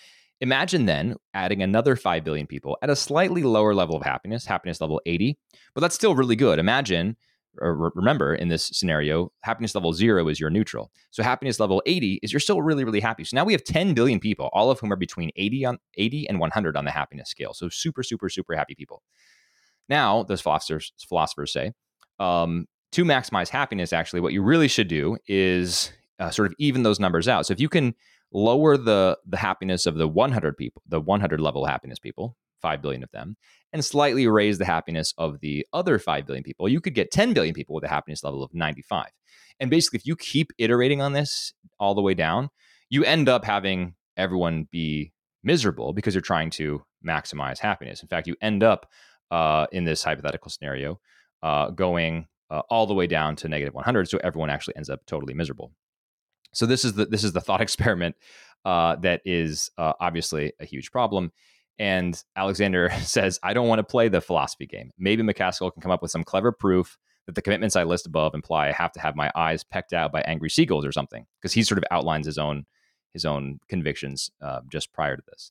[0.42, 4.82] Imagine then adding another 5 billion people at a slightly lower level of happiness, happiness
[4.82, 5.38] level 80,
[5.74, 6.58] but that's still really good.
[6.58, 7.16] Imagine
[7.60, 10.90] remember in this scenario, happiness level zero is your neutral.
[11.10, 13.24] So happiness level 80 is you're still really, really happy.
[13.24, 16.28] So now we have 10 billion people, all of whom are between 80 on 80
[16.28, 17.54] and 100 on the happiness scale.
[17.54, 19.02] So super, super, super happy people.
[19.88, 21.72] Now, those philosophers philosophers say,
[22.18, 26.82] um, to maximize happiness, actually, what you really should do is uh, sort of even
[26.82, 27.46] those numbers out.
[27.46, 27.94] So if you can
[28.32, 33.02] lower the the happiness of the 100 people, the 100 level happiness people, 5 billion
[33.02, 33.36] of them,
[33.72, 37.32] and slightly raise the happiness of the other 5 billion people, you could get 10
[37.32, 39.06] billion people with a happiness level of 95.
[39.60, 42.50] And basically, if you keep iterating on this all the way down,
[42.90, 48.02] you end up having everyone be miserable because you're trying to maximize happiness.
[48.02, 48.90] In fact, you end up
[49.30, 51.00] uh, in this hypothetical scenario
[51.42, 55.04] uh, going uh, all the way down to negative 100, so everyone actually ends up
[55.06, 55.72] totally miserable.
[56.52, 58.16] So this is the this is the thought experiment
[58.64, 61.32] uh, that is uh, obviously a huge problem.
[61.78, 64.90] And Alexander says, I don't want to play the philosophy game.
[64.98, 68.34] Maybe MacAskill can come up with some clever proof that the commitments I list above
[68.34, 71.52] imply I have to have my eyes pecked out by angry seagulls or something, because
[71.52, 72.64] he sort of outlines his own
[73.12, 75.50] his own convictions uh, just prior to this.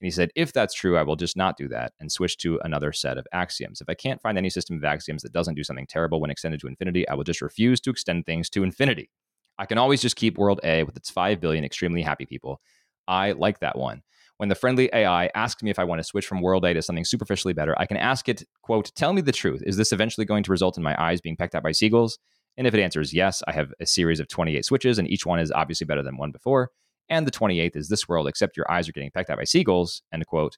[0.00, 2.60] And he said, if that's true, I will just not do that and switch to
[2.62, 3.80] another set of axioms.
[3.80, 6.60] If I can't find any system of axioms that doesn't do something terrible when extended
[6.60, 9.10] to infinity, I will just refuse to extend things to infinity.
[9.58, 12.60] I can always just keep world A with its 5 billion extremely happy people.
[13.08, 14.02] I like that one.
[14.38, 16.80] When the friendly AI asks me if I want to switch from world A to
[16.80, 19.62] something superficially better, I can ask it, quote, tell me the truth.
[19.66, 22.18] Is this eventually going to result in my eyes being pecked out by seagulls?
[22.56, 25.40] And if it answers yes, I have a series of 28 switches, and each one
[25.40, 26.70] is obviously better than one before.
[27.08, 30.02] And the 28th is this world, except your eyes are getting pecked out by seagulls,
[30.12, 30.56] end quote.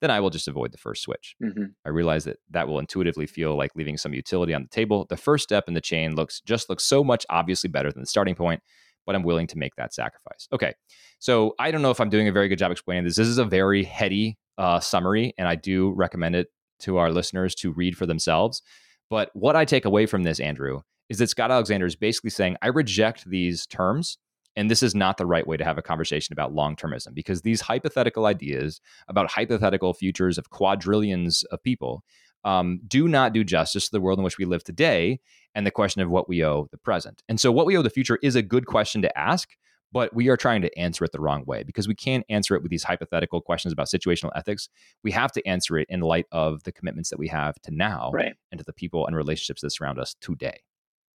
[0.00, 1.34] Then I will just avoid the first switch.
[1.42, 1.64] Mm-hmm.
[1.84, 5.06] I realize that that will intuitively feel like leaving some utility on the table.
[5.08, 8.06] The first step in the chain looks just looks so much obviously better than the
[8.06, 8.62] starting point
[9.08, 10.48] but I'm willing to make that sacrifice.
[10.52, 10.74] Okay.
[11.18, 13.16] So I don't know if I'm doing a very good job explaining this.
[13.16, 16.48] This is a very heady uh, summary, and I do recommend it
[16.80, 18.60] to our listeners to read for themselves.
[19.08, 22.58] But what I take away from this, Andrew, is that Scott Alexander is basically saying,
[22.60, 24.18] I reject these terms.
[24.56, 27.40] And this is not the right way to have a conversation about long termism because
[27.40, 32.02] these hypothetical ideas about hypothetical futures of quadrillions of people
[32.44, 35.20] um, do not do justice to the world in which we live today
[35.54, 37.22] and the question of what we owe the present.
[37.28, 39.50] And so, what we owe the future is a good question to ask,
[39.92, 42.62] but we are trying to answer it the wrong way because we can't answer it
[42.62, 44.68] with these hypothetical questions about situational ethics.
[45.02, 48.10] We have to answer it in light of the commitments that we have to now
[48.12, 48.34] right.
[48.52, 50.60] and to the people and relationships that surround us today.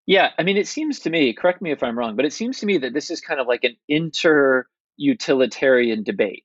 [0.05, 2.59] Yeah, I mean, it seems to me, correct me if I'm wrong, but it seems
[2.59, 4.65] to me that this is kind of like an inter
[4.97, 6.43] utilitarian debate.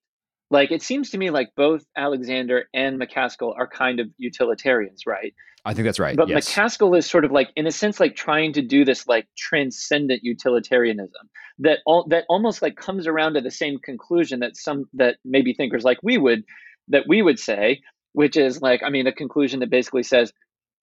[0.50, 5.34] Like it seems to me like both Alexander and MacAskill are kind of utilitarians, right?
[5.64, 6.16] I think that's right.
[6.16, 6.48] But yes.
[6.48, 10.22] MacAskill is sort of like, in a sense, like trying to do this like transcendent
[10.22, 11.28] utilitarianism
[11.58, 15.52] that all that almost like comes around to the same conclusion that some that maybe
[15.52, 16.44] thinkers like we would
[16.88, 17.80] that we would say,
[18.12, 20.32] which is like, I mean, a conclusion that basically says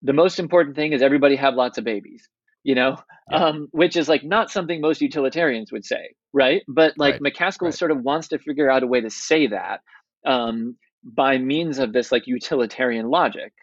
[0.02, 2.30] the most important thing is everybody have lots of babies
[2.66, 2.98] you know,
[3.32, 3.46] yeah.
[3.46, 6.64] um, which is like not something most utilitarians would say, right?
[6.68, 7.34] But like right.
[7.34, 7.74] MacAskill right.
[7.74, 9.82] sort of wants to figure out a way to say that
[10.26, 13.54] um, by means of this like utilitarian logic.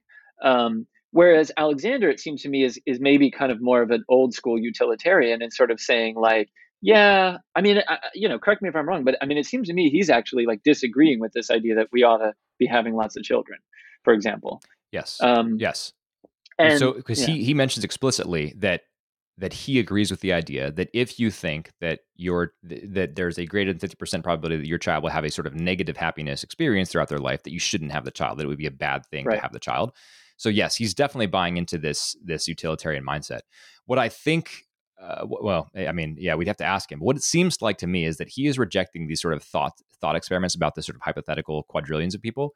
[0.43, 4.05] Um, whereas Alexander, it seems to me, is is maybe kind of more of an
[4.09, 6.51] old school utilitarian and sort of saying like,
[6.81, 9.47] yeah, I mean, I, you know, correct me if I'm wrong, but I mean, it
[9.47, 12.67] seems to me he's actually like disagreeing with this idea that we ought to be
[12.67, 13.59] having lots of children,
[14.05, 14.63] for example.
[14.93, 15.19] Yes.
[15.21, 15.93] Um, yes.
[16.61, 17.35] And so, because yeah.
[17.35, 18.83] he he mentions explicitly that
[19.39, 23.47] that he agrees with the idea that if you think that your that there's a
[23.47, 26.91] greater than 50% probability that your child will have a sort of negative happiness experience
[26.91, 29.07] throughout their life that you shouldn't have the child that it would be a bad
[29.07, 29.37] thing right.
[29.37, 29.93] to have the child.
[30.37, 33.41] So yes he's definitely buying into this this utilitarian mindset.
[33.87, 34.65] What i think
[35.01, 37.01] uh, well i mean yeah we'd have to ask him.
[37.01, 39.73] What it seems like to me is that he is rejecting these sort of thought
[40.01, 42.55] thought experiments about the sort of hypothetical quadrillions of people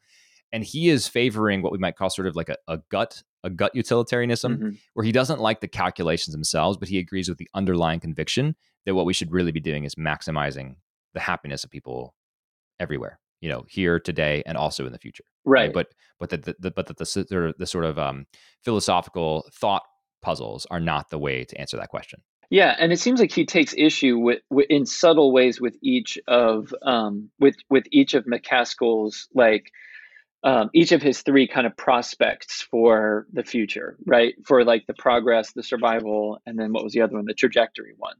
[0.52, 3.50] and he is favoring what we might call sort of like a, a gut a
[3.50, 4.70] gut utilitarianism mm-hmm.
[4.94, 8.94] where he doesn't like the calculations themselves but he agrees with the underlying conviction that
[8.94, 10.76] what we should really be doing is maximizing
[11.14, 12.14] the happiness of people
[12.80, 15.72] everywhere you know here today and also in the future right, right?
[15.72, 15.88] but
[16.18, 18.26] but that the, the, but that the, the, the sort of um,
[18.64, 19.82] philosophical thought
[20.22, 23.44] puzzles are not the way to answer that question yeah, and it seems like he
[23.44, 28.24] takes issue with, with in subtle ways with each of um, with with each of
[28.24, 29.72] MacAskill's like
[30.46, 34.36] um, each of his three kind of prospects for the future, right?
[34.46, 37.24] For like the progress, the survival, and then what was the other one?
[37.26, 38.14] The trajectory one.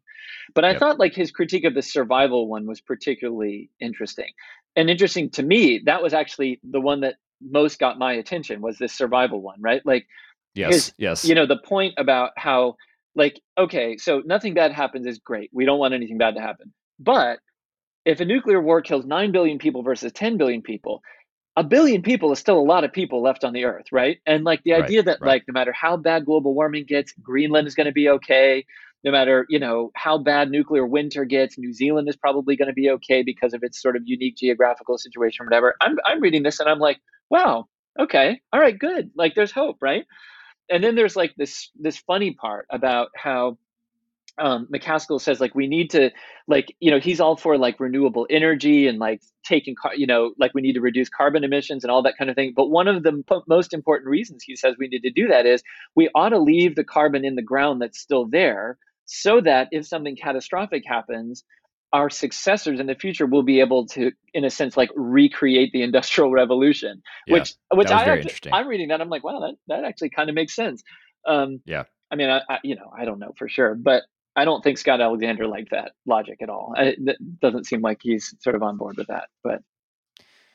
[0.53, 0.81] But I yep.
[0.81, 4.31] thought like his critique of the survival one was particularly interesting.
[4.75, 8.77] And interesting to me, that was actually the one that most got my attention was
[8.77, 9.83] this survival one, right?
[9.87, 10.09] Like,
[10.57, 11.25] yes, his, yes.
[11.25, 12.75] You know, the point about how,
[13.15, 15.51] like, okay, so nothing bad happens is great.
[15.53, 16.73] We don't want anything bad to happen.
[16.99, 17.39] But
[18.05, 21.03] if a nuclear war kills 9 billion people versus 10 billion people,
[21.57, 24.19] a billion people is still a lot of people left on the earth, right?
[24.27, 25.29] And like the idea right, that right.
[25.29, 28.65] like no matter how bad global warming gets, Greenland is going to be okay.
[29.05, 32.75] No matter, you know, how bad nuclear winter gets, New Zealand is probably going to
[32.75, 35.75] be okay because of its sort of unique geographical situation or whatever.
[35.81, 36.99] I'm I'm reading this and I'm like,
[37.31, 37.67] wow,
[37.99, 38.41] okay.
[38.53, 39.11] All right, good.
[39.15, 40.05] Like there's hope, right?
[40.69, 43.57] And then there's like this this funny part about how
[44.39, 46.11] um, MacAskill says like we need to
[46.47, 50.35] like you know he's all for like renewable energy and like taking car you know
[50.39, 52.53] like we need to reduce carbon emissions and all that kind of thing.
[52.55, 55.47] But one of the p- most important reasons he says we need to do that
[55.47, 55.63] is
[55.95, 59.87] we ought to leave the carbon in the ground that's still there so that if
[59.87, 61.45] something catastrophic happens
[61.93, 65.83] our successors in the future will be able to in a sense like recreate the
[65.83, 69.85] industrial revolution yeah, which which I actually, I'm reading that I'm like wow that that
[69.85, 70.83] actually kind of makes sense.
[71.27, 71.85] Um, yeah.
[72.11, 74.03] I mean, I, I, you know, I don't know for sure, but
[74.37, 76.75] I don't think Scott Alexander liked that logic at all.
[76.77, 76.99] It,
[77.41, 79.63] doesn't seem like he's sort of on board with that, but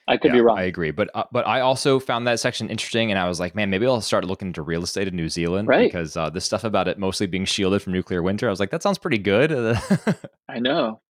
[0.07, 0.59] I could yeah, be wrong.
[0.59, 3.55] I agree, but uh, but I also found that section interesting, and I was like,
[3.55, 5.91] man, maybe I'll start looking into real estate in New Zealand right.
[5.91, 8.47] because uh, this stuff about it mostly being shielded from nuclear winter.
[8.47, 9.51] I was like, that sounds pretty good.
[10.49, 11.01] I know.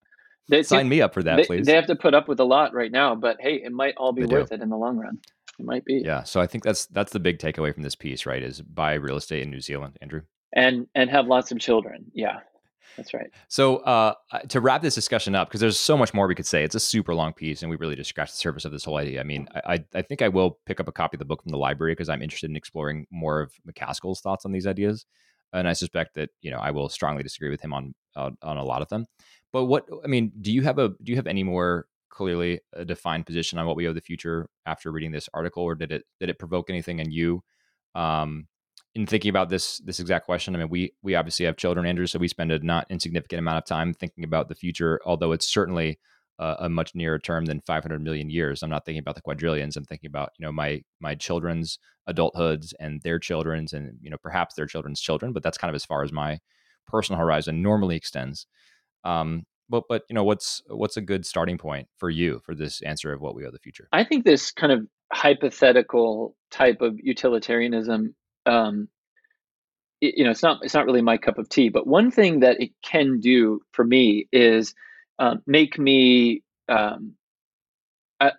[0.48, 1.66] They, Sign me up for that, they, please.
[1.66, 4.12] They have to put up with a lot right now, but hey, it might all
[4.12, 4.56] be they worth do.
[4.56, 5.18] it in the long run.
[5.58, 6.02] It might be.
[6.04, 6.24] Yeah.
[6.24, 8.42] So I think that's that's the big takeaway from this piece, right?
[8.42, 12.10] Is buy real estate in New Zealand, Andrew, and and have lots of children.
[12.12, 12.40] Yeah,
[12.96, 13.30] that's right.
[13.48, 14.14] So uh,
[14.48, 16.64] to wrap this discussion up, because there's so much more we could say.
[16.64, 18.96] It's a super long piece, and we really just scratched the surface of this whole
[18.96, 19.20] idea.
[19.20, 21.52] I mean, I, I think I will pick up a copy of the book from
[21.52, 25.06] the library because I'm interested in exploring more of MacAskill's thoughts on these ideas,
[25.52, 28.56] and I suspect that you know I will strongly disagree with him on uh, on
[28.56, 29.06] a lot of them.
[29.52, 32.84] But what I mean, do you have a do you have any more clearly a
[32.84, 36.04] defined position on what we owe the future after reading this article, or did it
[36.20, 37.42] did it provoke anything in you?
[37.94, 38.46] Um,
[38.94, 42.06] in thinking about this this exact question, I mean, we we obviously have children, Andrew,
[42.06, 45.00] so we spend a not insignificant amount of time thinking about the future.
[45.04, 45.98] Although it's certainly
[46.38, 48.62] a, a much nearer term than 500 million years.
[48.62, 49.76] I'm not thinking about the quadrillions.
[49.76, 51.78] I'm thinking about you know my my children's
[52.08, 55.32] adulthoods and their children's, and you know perhaps their children's children.
[55.32, 56.38] But that's kind of as far as my
[56.86, 58.46] personal horizon normally extends.
[59.04, 62.82] Um, but but you know what's what's a good starting point for you for this
[62.82, 66.94] answer of what we owe the future i think this kind of hypothetical type of
[67.00, 68.14] utilitarianism
[68.46, 68.88] um,
[70.00, 72.40] it, you know it's not it's not really my cup of tea but one thing
[72.40, 74.74] that it can do for me is
[75.18, 77.14] um, make me um,
[78.20, 78.30] uh,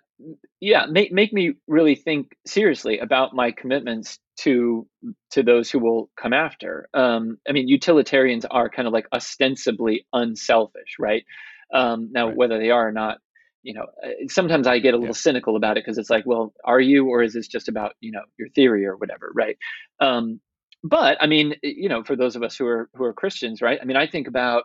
[0.60, 4.86] yeah make, make me really think seriously about my commitments to
[5.30, 10.06] to those who will come after um, i mean utilitarians are kind of like ostensibly
[10.12, 11.24] unselfish right
[11.72, 12.36] um, now right.
[12.36, 13.18] whether they are or not
[13.64, 15.20] you know uh, sometimes i get a little yeah.
[15.20, 18.12] cynical about it because it's like well are you or is this just about you
[18.12, 19.56] know your theory or whatever right
[20.00, 20.40] um,
[20.84, 23.78] but i mean you know for those of us who are who are christians right
[23.82, 24.64] i mean i think about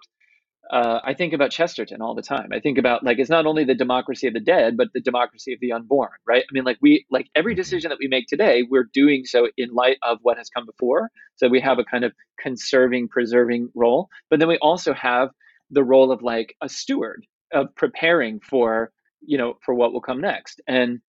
[0.70, 2.50] uh, I think about Chesterton all the time.
[2.54, 5.52] I think about like it's not only the democracy of the dead, but the democracy
[5.52, 6.44] of the unborn, right?
[6.44, 7.62] I mean, like we like every mm-hmm.
[7.62, 11.10] decision that we make today, we're doing so in light of what has come before.
[11.38, 15.30] So we have a kind of conserving, preserving role, but then we also have
[15.72, 18.92] the role of like a steward of preparing for
[19.22, 21.02] you know for what will come next and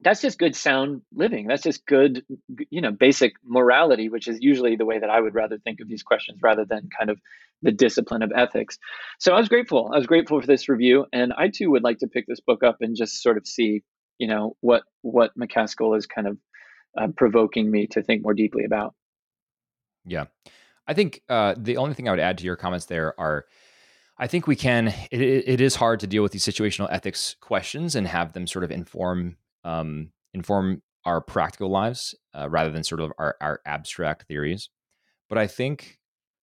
[0.00, 2.24] that's just good sound living that's just good
[2.70, 5.88] you know basic morality which is usually the way that i would rather think of
[5.88, 7.18] these questions rather than kind of
[7.60, 8.78] the discipline of ethics.
[9.18, 11.98] So i was grateful i was grateful for this review and i too would like
[11.98, 13.82] to pick this book up and just sort of see
[14.18, 16.38] you know what what macaskill is kind of
[16.96, 18.94] uh, provoking me to think more deeply about.
[20.04, 20.26] Yeah.
[20.86, 23.46] I think uh, the only thing i would add to your comments there are
[24.18, 24.88] I think we can.
[25.10, 28.64] It, it is hard to deal with these situational ethics questions and have them sort
[28.64, 34.26] of inform um, inform our practical lives uh, rather than sort of our, our abstract
[34.26, 34.68] theories.
[35.28, 35.98] But I think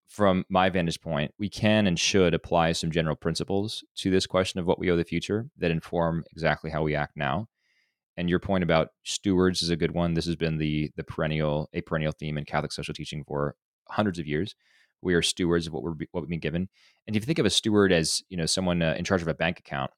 [0.08, 4.60] from my vantage point, we can and should apply some general principles to this question
[4.60, 7.48] of what we owe the future that inform exactly how we act now.
[8.16, 10.14] And your point about stewards is a good one.
[10.14, 13.56] This has been the the perennial a perennial theme in Catholic social teaching for
[13.90, 14.54] hundreds of years.
[15.02, 16.68] We are stewards of what we're what we've been given.
[17.06, 19.28] And if you think of a steward as you know someone uh, in charge of
[19.28, 19.90] a bank account,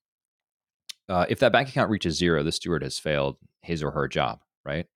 [1.09, 4.41] uh, if that bank account reaches zero, the steward has failed his or her job,
[4.65, 4.87] right?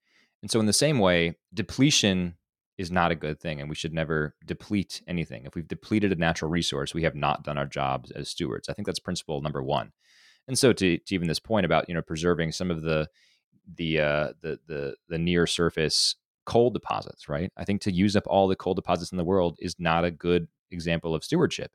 [0.42, 2.34] And so, in the same way, depletion
[2.78, 5.44] is not a good thing, and we should never deplete anything.
[5.46, 8.68] If we've depleted a natural resource, we have not done our jobs as stewards.
[8.68, 9.92] I think that's principle number one.
[10.48, 13.08] And so, to, to even this point about you know preserving some of the
[13.76, 17.52] the uh, the the the near surface coal deposits, right?
[17.56, 20.10] I think to use up all the coal deposits in the world is not a
[20.10, 21.72] good example of stewardship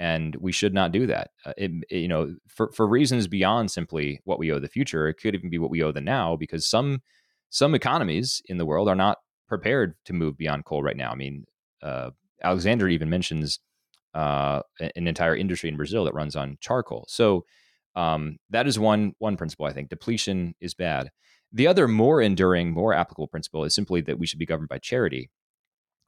[0.00, 1.30] and we should not do that.
[1.44, 5.06] Uh, it, it, you know, for for reasons beyond simply what we owe the future,
[5.06, 7.02] it could even be what we owe the now, because some
[7.50, 11.12] some economies in the world are not prepared to move beyond coal right now.
[11.12, 11.44] I mean,
[11.82, 12.10] uh,
[12.42, 13.60] Alexander even mentions
[14.14, 17.04] uh, an entire industry in Brazil that runs on charcoal.
[17.08, 17.44] So
[17.94, 19.66] um, that is one one principle.
[19.66, 21.10] I think depletion is bad.
[21.52, 24.78] The other more enduring, more applicable principle is simply that we should be governed by
[24.78, 25.30] charity.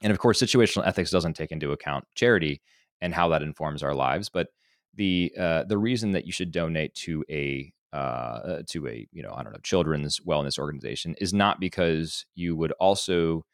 [0.01, 2.61] And of course, situational ethics doesn't take into account charity
[3.01, 4.29] and how that informs our lives.
[4.29, 4.47] But
[4.95, 9.33] the uh, the reason that you should donate to a uh, to a you know
[9.35, 13.45] I don't know children's wellness organization is not because you would also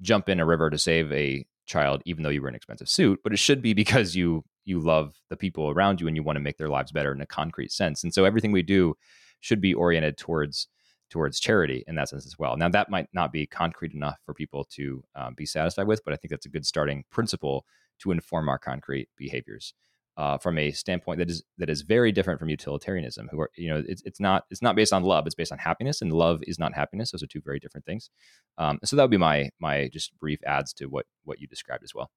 [0.00, 2.88] jump in a river to save a child even though you were in an expensive
[2.88, 6.22] suit, but it should be because you you love the people around you and you
[6.22, 8.04] want to make their lives better in a concrete sense.
[8.04, 8.94] And so everything we do
[9.40, 10.68] should be oriented towards
[11.10, 12.56] towards charity in that sense as well.
[12.56, 16.12] Now that might not be concrete enough for people to um, be satisfied with, but
[16.12, 17.64] I think that's a good starting principle
[18.00, 19.74] to inform our concrete behaviors.
[20.16, 23.28] Uh, from a standpoint that is that is very different from utilitarianism.
[23.30, 25.26] Who are you know it's it's not it's not based on love.
[25.26, 27.12] It's based on happiness, and love is not happiness.
[27.12, 28.10] Those are two very different things.
[28.58, 31.84] Um, so that would be my my just brief adds to what what you described
[31.84, 32.10] as well.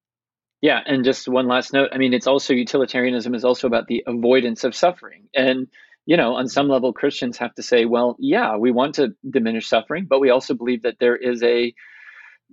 [0.61, 1.89] Yeah, and just one last note.
[1.91, 5.67] I mean, it's also utilitarianism is also about the avoidance of suffering, and
[6.05, 9.67] you know, on some level, Christians have to say, well, yeah, we want to diminish
[9.67, 11.73] suffering, but we also believe that there is a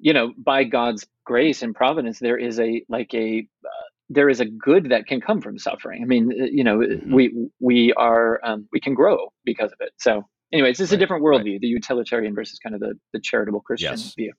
[0.01, 4.41] you know, by God's grace and providence, there is a like a uh, there is
[4.41, 6.03] a good that can come from suffering.
[6.03, 7.15] I mean, uh, you know, mm-hmm.
[7.15, 9.93] we we are um, we can grow because of it.
[9.99, 10.23] So,
[10.53, 11.61] anyways, it's right, a different worldview: right.
[11.61, 14.15] the utilitarian versus kind of the the charitable Christian yes.
[14.15, 14.33] view.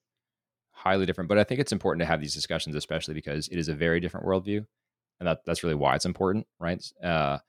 [0.72, 3.68] Highly different, but I think it's important to have these discussions, especially because it is
[3.68, 4.66] a very different worldview,
[5.20, 6.82] and that that's really why it's important, right?
[7.04, 7.40] Uh,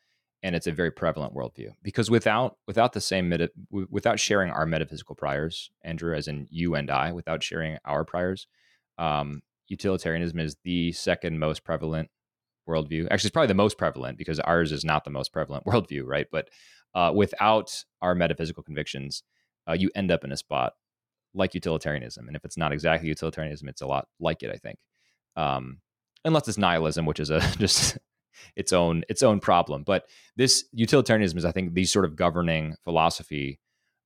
[0.43, 4.67] and it's a very prevalent worldview because without without the same meta, without sharing our
[4.67, 8.47] metaphysical priors, Andrew, as in you and I, without sharing our priors,
[8.99, 12.09] um, utilitarianism is the second most prevalent
[12.69, 13.07] worldview.
[13.11, 16.27] Actually, it's probably the most prevalent because ours is not the most prevalent worldview, right?
[16.31, 16.49] But
[16.95, 19.23] uh, without our metaphysical convictions,
[19.69, 20.73] uh, you end up in a spot
[21.35, 24.79] like utilitarianism, and if it's not exactly utilitarianism, it's a lot like it, I think.
[25.37, 25.81] Um,
[26.25, 27.99] unless it's nihilism, which is a just
[28.57, 29.83] its own its own problem.
[29.83, 30.05] But
[30.37, 33.61] this utilitarianism is, I think, the sort of governing philosophy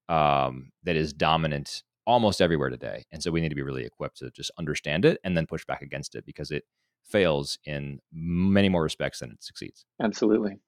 [0.09, 3.05] um, that is dominant almost everywhere today.
[3.12, 5.64] And so we need to be really equipped to just understand it and then push
[5.64, 6.64] back against it because it
[7.05, 9.85] fails in many more respects than it succeeds.
[10.03, 10.59] Absolutely.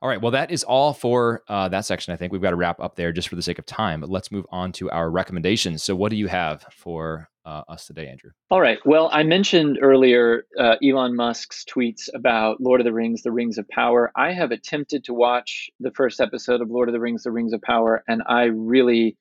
[0.00, 0.22] All right.
[0.22, 2.12] Well, that is all for uh, that section.
[2.14, 4.00] I think we've got to wrap up there just for the sake of time.
[4.00, 5.82] But let's move on to our recommendations.
[5.82, 8.30] So, what do you have for uh, us today, Andrew?
[8.50, 8.78] All right.
[8.84, 13.56] Well, I mentioned earlier uh, Elon Musk's tweets about Lord of the Rings, The Rings
[13.56, 14.12] of Power.
[14.14, 17.54] I have attempted to watch the first episode of Lord of the Rings, The Rings
[17.54, 19.16] of Power, and I really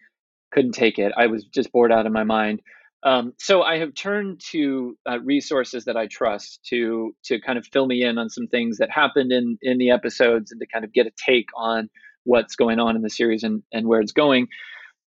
[0.51, 1.13] couldn't take it.
[1.15, 2.61] I was just bored out of my mind.
[3.03, 7.65] Um, so I have turned to uh, resources that I trust to to kind of
[7.71, 10.83] fill me in on some things that happened in in the episodes and to kind
[10.83, 11.89] of get a take on
[12.23, 14.47] what's going on in the series and and where it's going.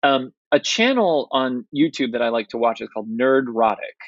[0.04, 4.00] Um, a channel on YouTube that I like to watch is called Nerdrotic.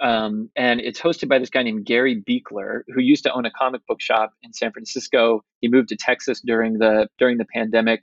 [0.00, 3.50] Um, and it's hosted by this guy named Gary Buechler, who used to own a
[3.50, 5.44] comic book shop in San Francisco.
[5.60, 8.00] He moved to Texas during the during the pandemic,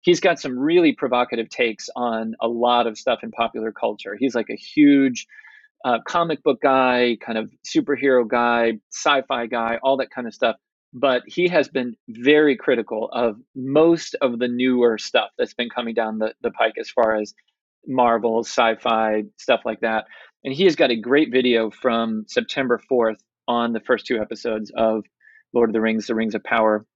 [0.00, 4.16] he's got some really provocative takes on a lot of stuff in popular culture.
[4.18, 5.26] He's like a huge
[5.84, 10.34] uh, comic book guy, kind of superhero guy, sci fi guy, all that kind of
[10.34, 10.56] stuff.
[10.92, 15.94] But he has been very critical of most of the newer stuff that's been coming
[15.94, 17.34] down the, the pike as far as
[17.86, 20.06] Marvel, sci fi, stuff like that.
[20.44, 24.72] And he has got a great video from September 4th on the first two episodes
[24.76, 25.04] of
[25.52, 26.86] Lord of the Rings, The Rings of Power,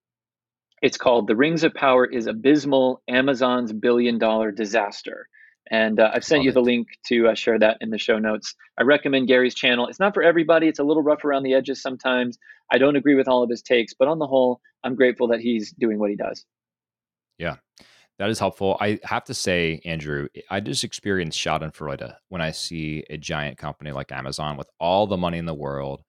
[0.82, 5.28] it's called The Rings of Power is Abysmal Amazon's Billion Dollar Disaster.
[5.70, 6.64] And uh, I've sent Love you the it.
[6.64, 8.56] link to uh, share that in the show notes.
[8.76, 9.86] I recommend Gary's channel.
[9.86, 12.36] It's not for everybody, it's a little rough around the edges sometimes.
[12.72, 15.40] I don't agree with all of his takes, but on the whole, I'm grateful that
[15.40, 16.44] he's doing what he does.
[17.38, 17.56] Yeah,
[18.18, 18.76] that is helpful.
[18.80, 23.92] I have to say, Andrew, I just experience Schadenfreude when I see a giant company
[23.92, 26.02] like Amazon with all the money in the world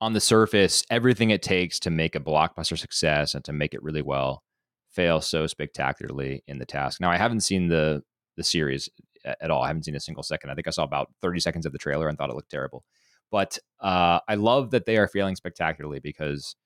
[0.00, 3.82] on the surface, everything it takes to make a blockbuster success and to make it
[3.82, 4.42] really well
[4.90, 7.00] fail so spectacularly in the task.
[7.00, 8.02] Now, I haven't seen the
[8.36, 8.88] the series
[9.24, 9.62] at all.
[9.62, 10.50] I haven't seen a single second.
[10.50, 12.84] I think I saw about 30 seconds of the trailer and thought it looked terrible.
[13.30, 16.56] But uh, I love that they are failing spectacularly because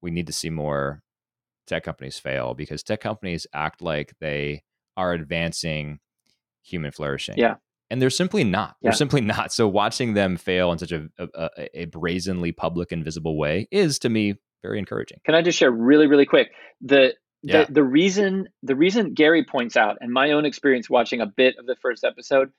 [0.00, 1.02] we need to see more
[1.66, 4.62] tech companies fail because tech companies act like they
[4.96, 6.00] are advancing
[6.62, 7.36] human flourishing.
[7.38, 7.56] Yeah
[7.92, 8.76] and they're simply not.
[8.80, 9.52] They're simply not.
[9.52, 13.98] So watching them fail in such a, a, a brazenly public and visible way is
[13.98, 15.18] to me very encouraging.
[15.26, 19.76] Can I just share really really quick the the, the reason the reason Gary points
[19.76, 22.50] out and my own experience watching a bit of the first episode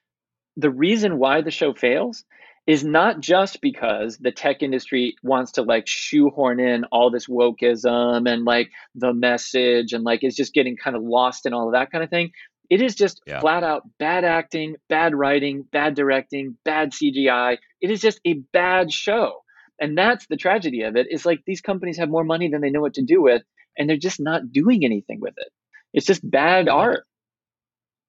[0.56, 2.26] the reason why the show fails
[2.66, 8.30] is not just because the tech industry wants to like shoehorn in all this wokeism
[8.30, 11.74] and like the message and like is just getting kind of lost in all of
[11.74, 12.32] that kind of thing.
[12.70, 13.42] It is just yeah.
[13.42, 17.58] flat out bad acting, bad writing, bad directing, bad CGI.
[17.82, 19.42] It is just a bad show.
[19.80, 21.08] And that's the tragedy of it.
[21.12, 23.42] Is like these companies have more money than they know what to do with,
[23.78, 25.52] and they're just not doing anything with it.
[25.94, 27.06] It's just bad art.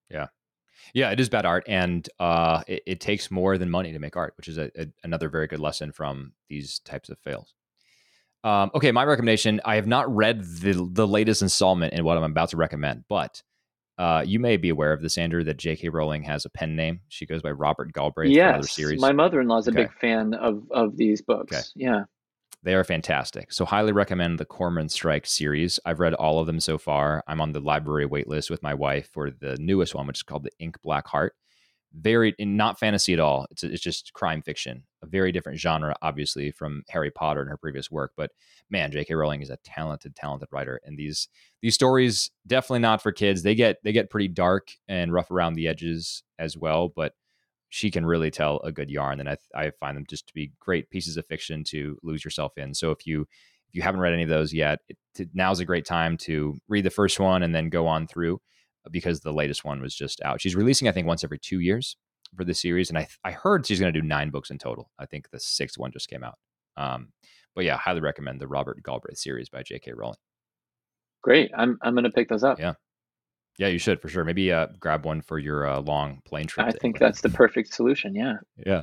[0.09, 0.29] Yeah.
[0.93, 4.17] Yeah, it is bad art, and uh, it, it, takes more than money to make
[4.17, 7.55] art, which is a, a, another very good lesson from these types of fails.
[8.43, 12.25] Um, okay, my recommendation: I have not read the the latest installment in what I'm
[12.25, 13.43] about to recommend, but
[13.97, 15.89] uh, you may be aware of this, Andrew, that J.K.
[15.89, 17.01] Rowling has a pen name.
[17.09, 18.79] She goes by Robert Galbraith yes.
[18.99, 21.53] My mother in law is a big fan of, of these books.
[21.53, 21.63] Okay.
[21.77, 22.05] Yeah.
[22.65, 23.53] They are fantastic.
[23.53, 25.79] So, highly recommend the Cormoran Strike series.
[25.85, 27.23] I've read all of them so far.
[27.29, 30.45] I'm on the library waitlist with my wife for the newest one, which is called
[30.45, 31.35] The Ink Black Heart
[31.95, 33.47] very not fantasy at all.
[33.51, 37.57] It's it's just crime fiction, a very different genre, obviously from Harry Potter and her
[37.57, 38.13] previous work.
[38.17, 38.33] But
[38.69, 39.15] man, J.K.
[39.15, 41.29] Rowling is a talented, talented writer, and these
[41.63, 43.43] these stories definitely not for kids.
[43.43, 47.15] They get they get pretty dark and rough around the edges as well, but
[47.75, 50.53] she can really tell a good yarn, and I I find them just to be
[50.61, 52.73] great pieces of fiction to lose yourself in.
[52.73, 55.85] So if you if you haven't read any of those yet, it, now's a great
[55.85, 58.41] time to read the first one and then go on through
[58.93, 60.41] because the latest one was just out.
[60.41, 61.97] She's releasing, I think, once every two years
[62.37, 64.93] for the series, and I I heard she's going to do nine books in total.
[65.01, 66.39] I think the sixth one just came out.
[66.77, 67.09] Um,
[67.57, 69.95] but yeah, highly recommend the Robert Galbraith series by J.K.
[69.95, 70.19] Rowling.
[71.25, 72.61] Great, I'm I'm going to pick those up.
[72.61, 72.75] Yeah,
[73.59, 74.25] yeah, you should for sure.
[74.25, 76.67] Maybe uh, grab one for your uh, long plane trip.
[76.67, 78.15] I think that's the perfect solution.
[78.15, 78.35] Yeah.
[78.65, 78.83] Yeah.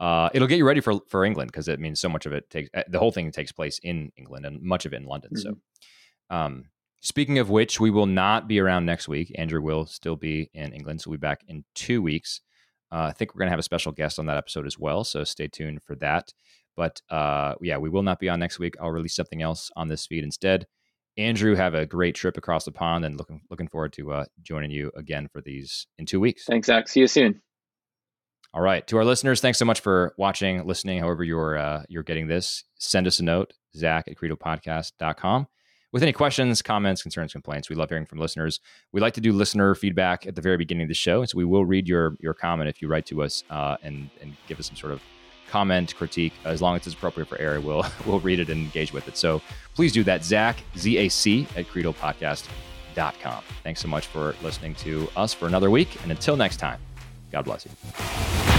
[0.00, 2.48] Uh, it'll get you ready for for England because it means so much of it
[2.50, 5.30] takes uh, the whole thing takes place in England and much of it in London.
[5.34, 5.52] Mm-hmm.
[6.30, 6.64] So, um,
[7.00, 9.32] Speaking of which, we will not be around next week.
[9.36, 12.40] Andrew will still be in England, so we'll be back in two weeks.
[12.90, 15.04] Uh, I think we're going to have a special guest on that episode as well,
[15.04, 16.32] so stay tuned for that.
[16.76, 18.74] But uh, yeah, we will not be on next week.
[18.80, 20.66] I'll release something else on this feed instead.
[21.18, 24.70] Andrew, have a great trip across the pond, and looking looking forward to uh, joining
[24.70, 26.44] you again for these in two weeks.
[26.44, 26.88] Thanks, Zach.
[26.88, 27.42] See you soon.
[28.54, 31.00] All right, to our listeners, thanks so much for watching, listening.
[31.00, 35.48] However, you're uh, you're getting this, send us a note, Zach at CredoPodcast.com
[35.92, 37.68] with any questions, comments, concerns, complaints.
[37.68, 38.60] We love hearing from listeners.
[38.92, 41.44] We like to do listener feedback at the very beginning of the show, so we
[41.44, 44.66] will read your your comment if you write to us uh, and and give us
[44.66, 45.02] some sort of
[45.48, 48.92] comment, critique, as long as it's appropriate for air, we'll we'll read it and engage
[48.92, 49.16] with it.
[49.16, 49.42] So
[49.74, 50.24] please do that.
[50.24, 53.42] Zach Z A C at credopodcast.com.
[53.62, 56.80] Thanks so much for listening to us for another week, and until next time,
[57.30, 58.57] God bless you.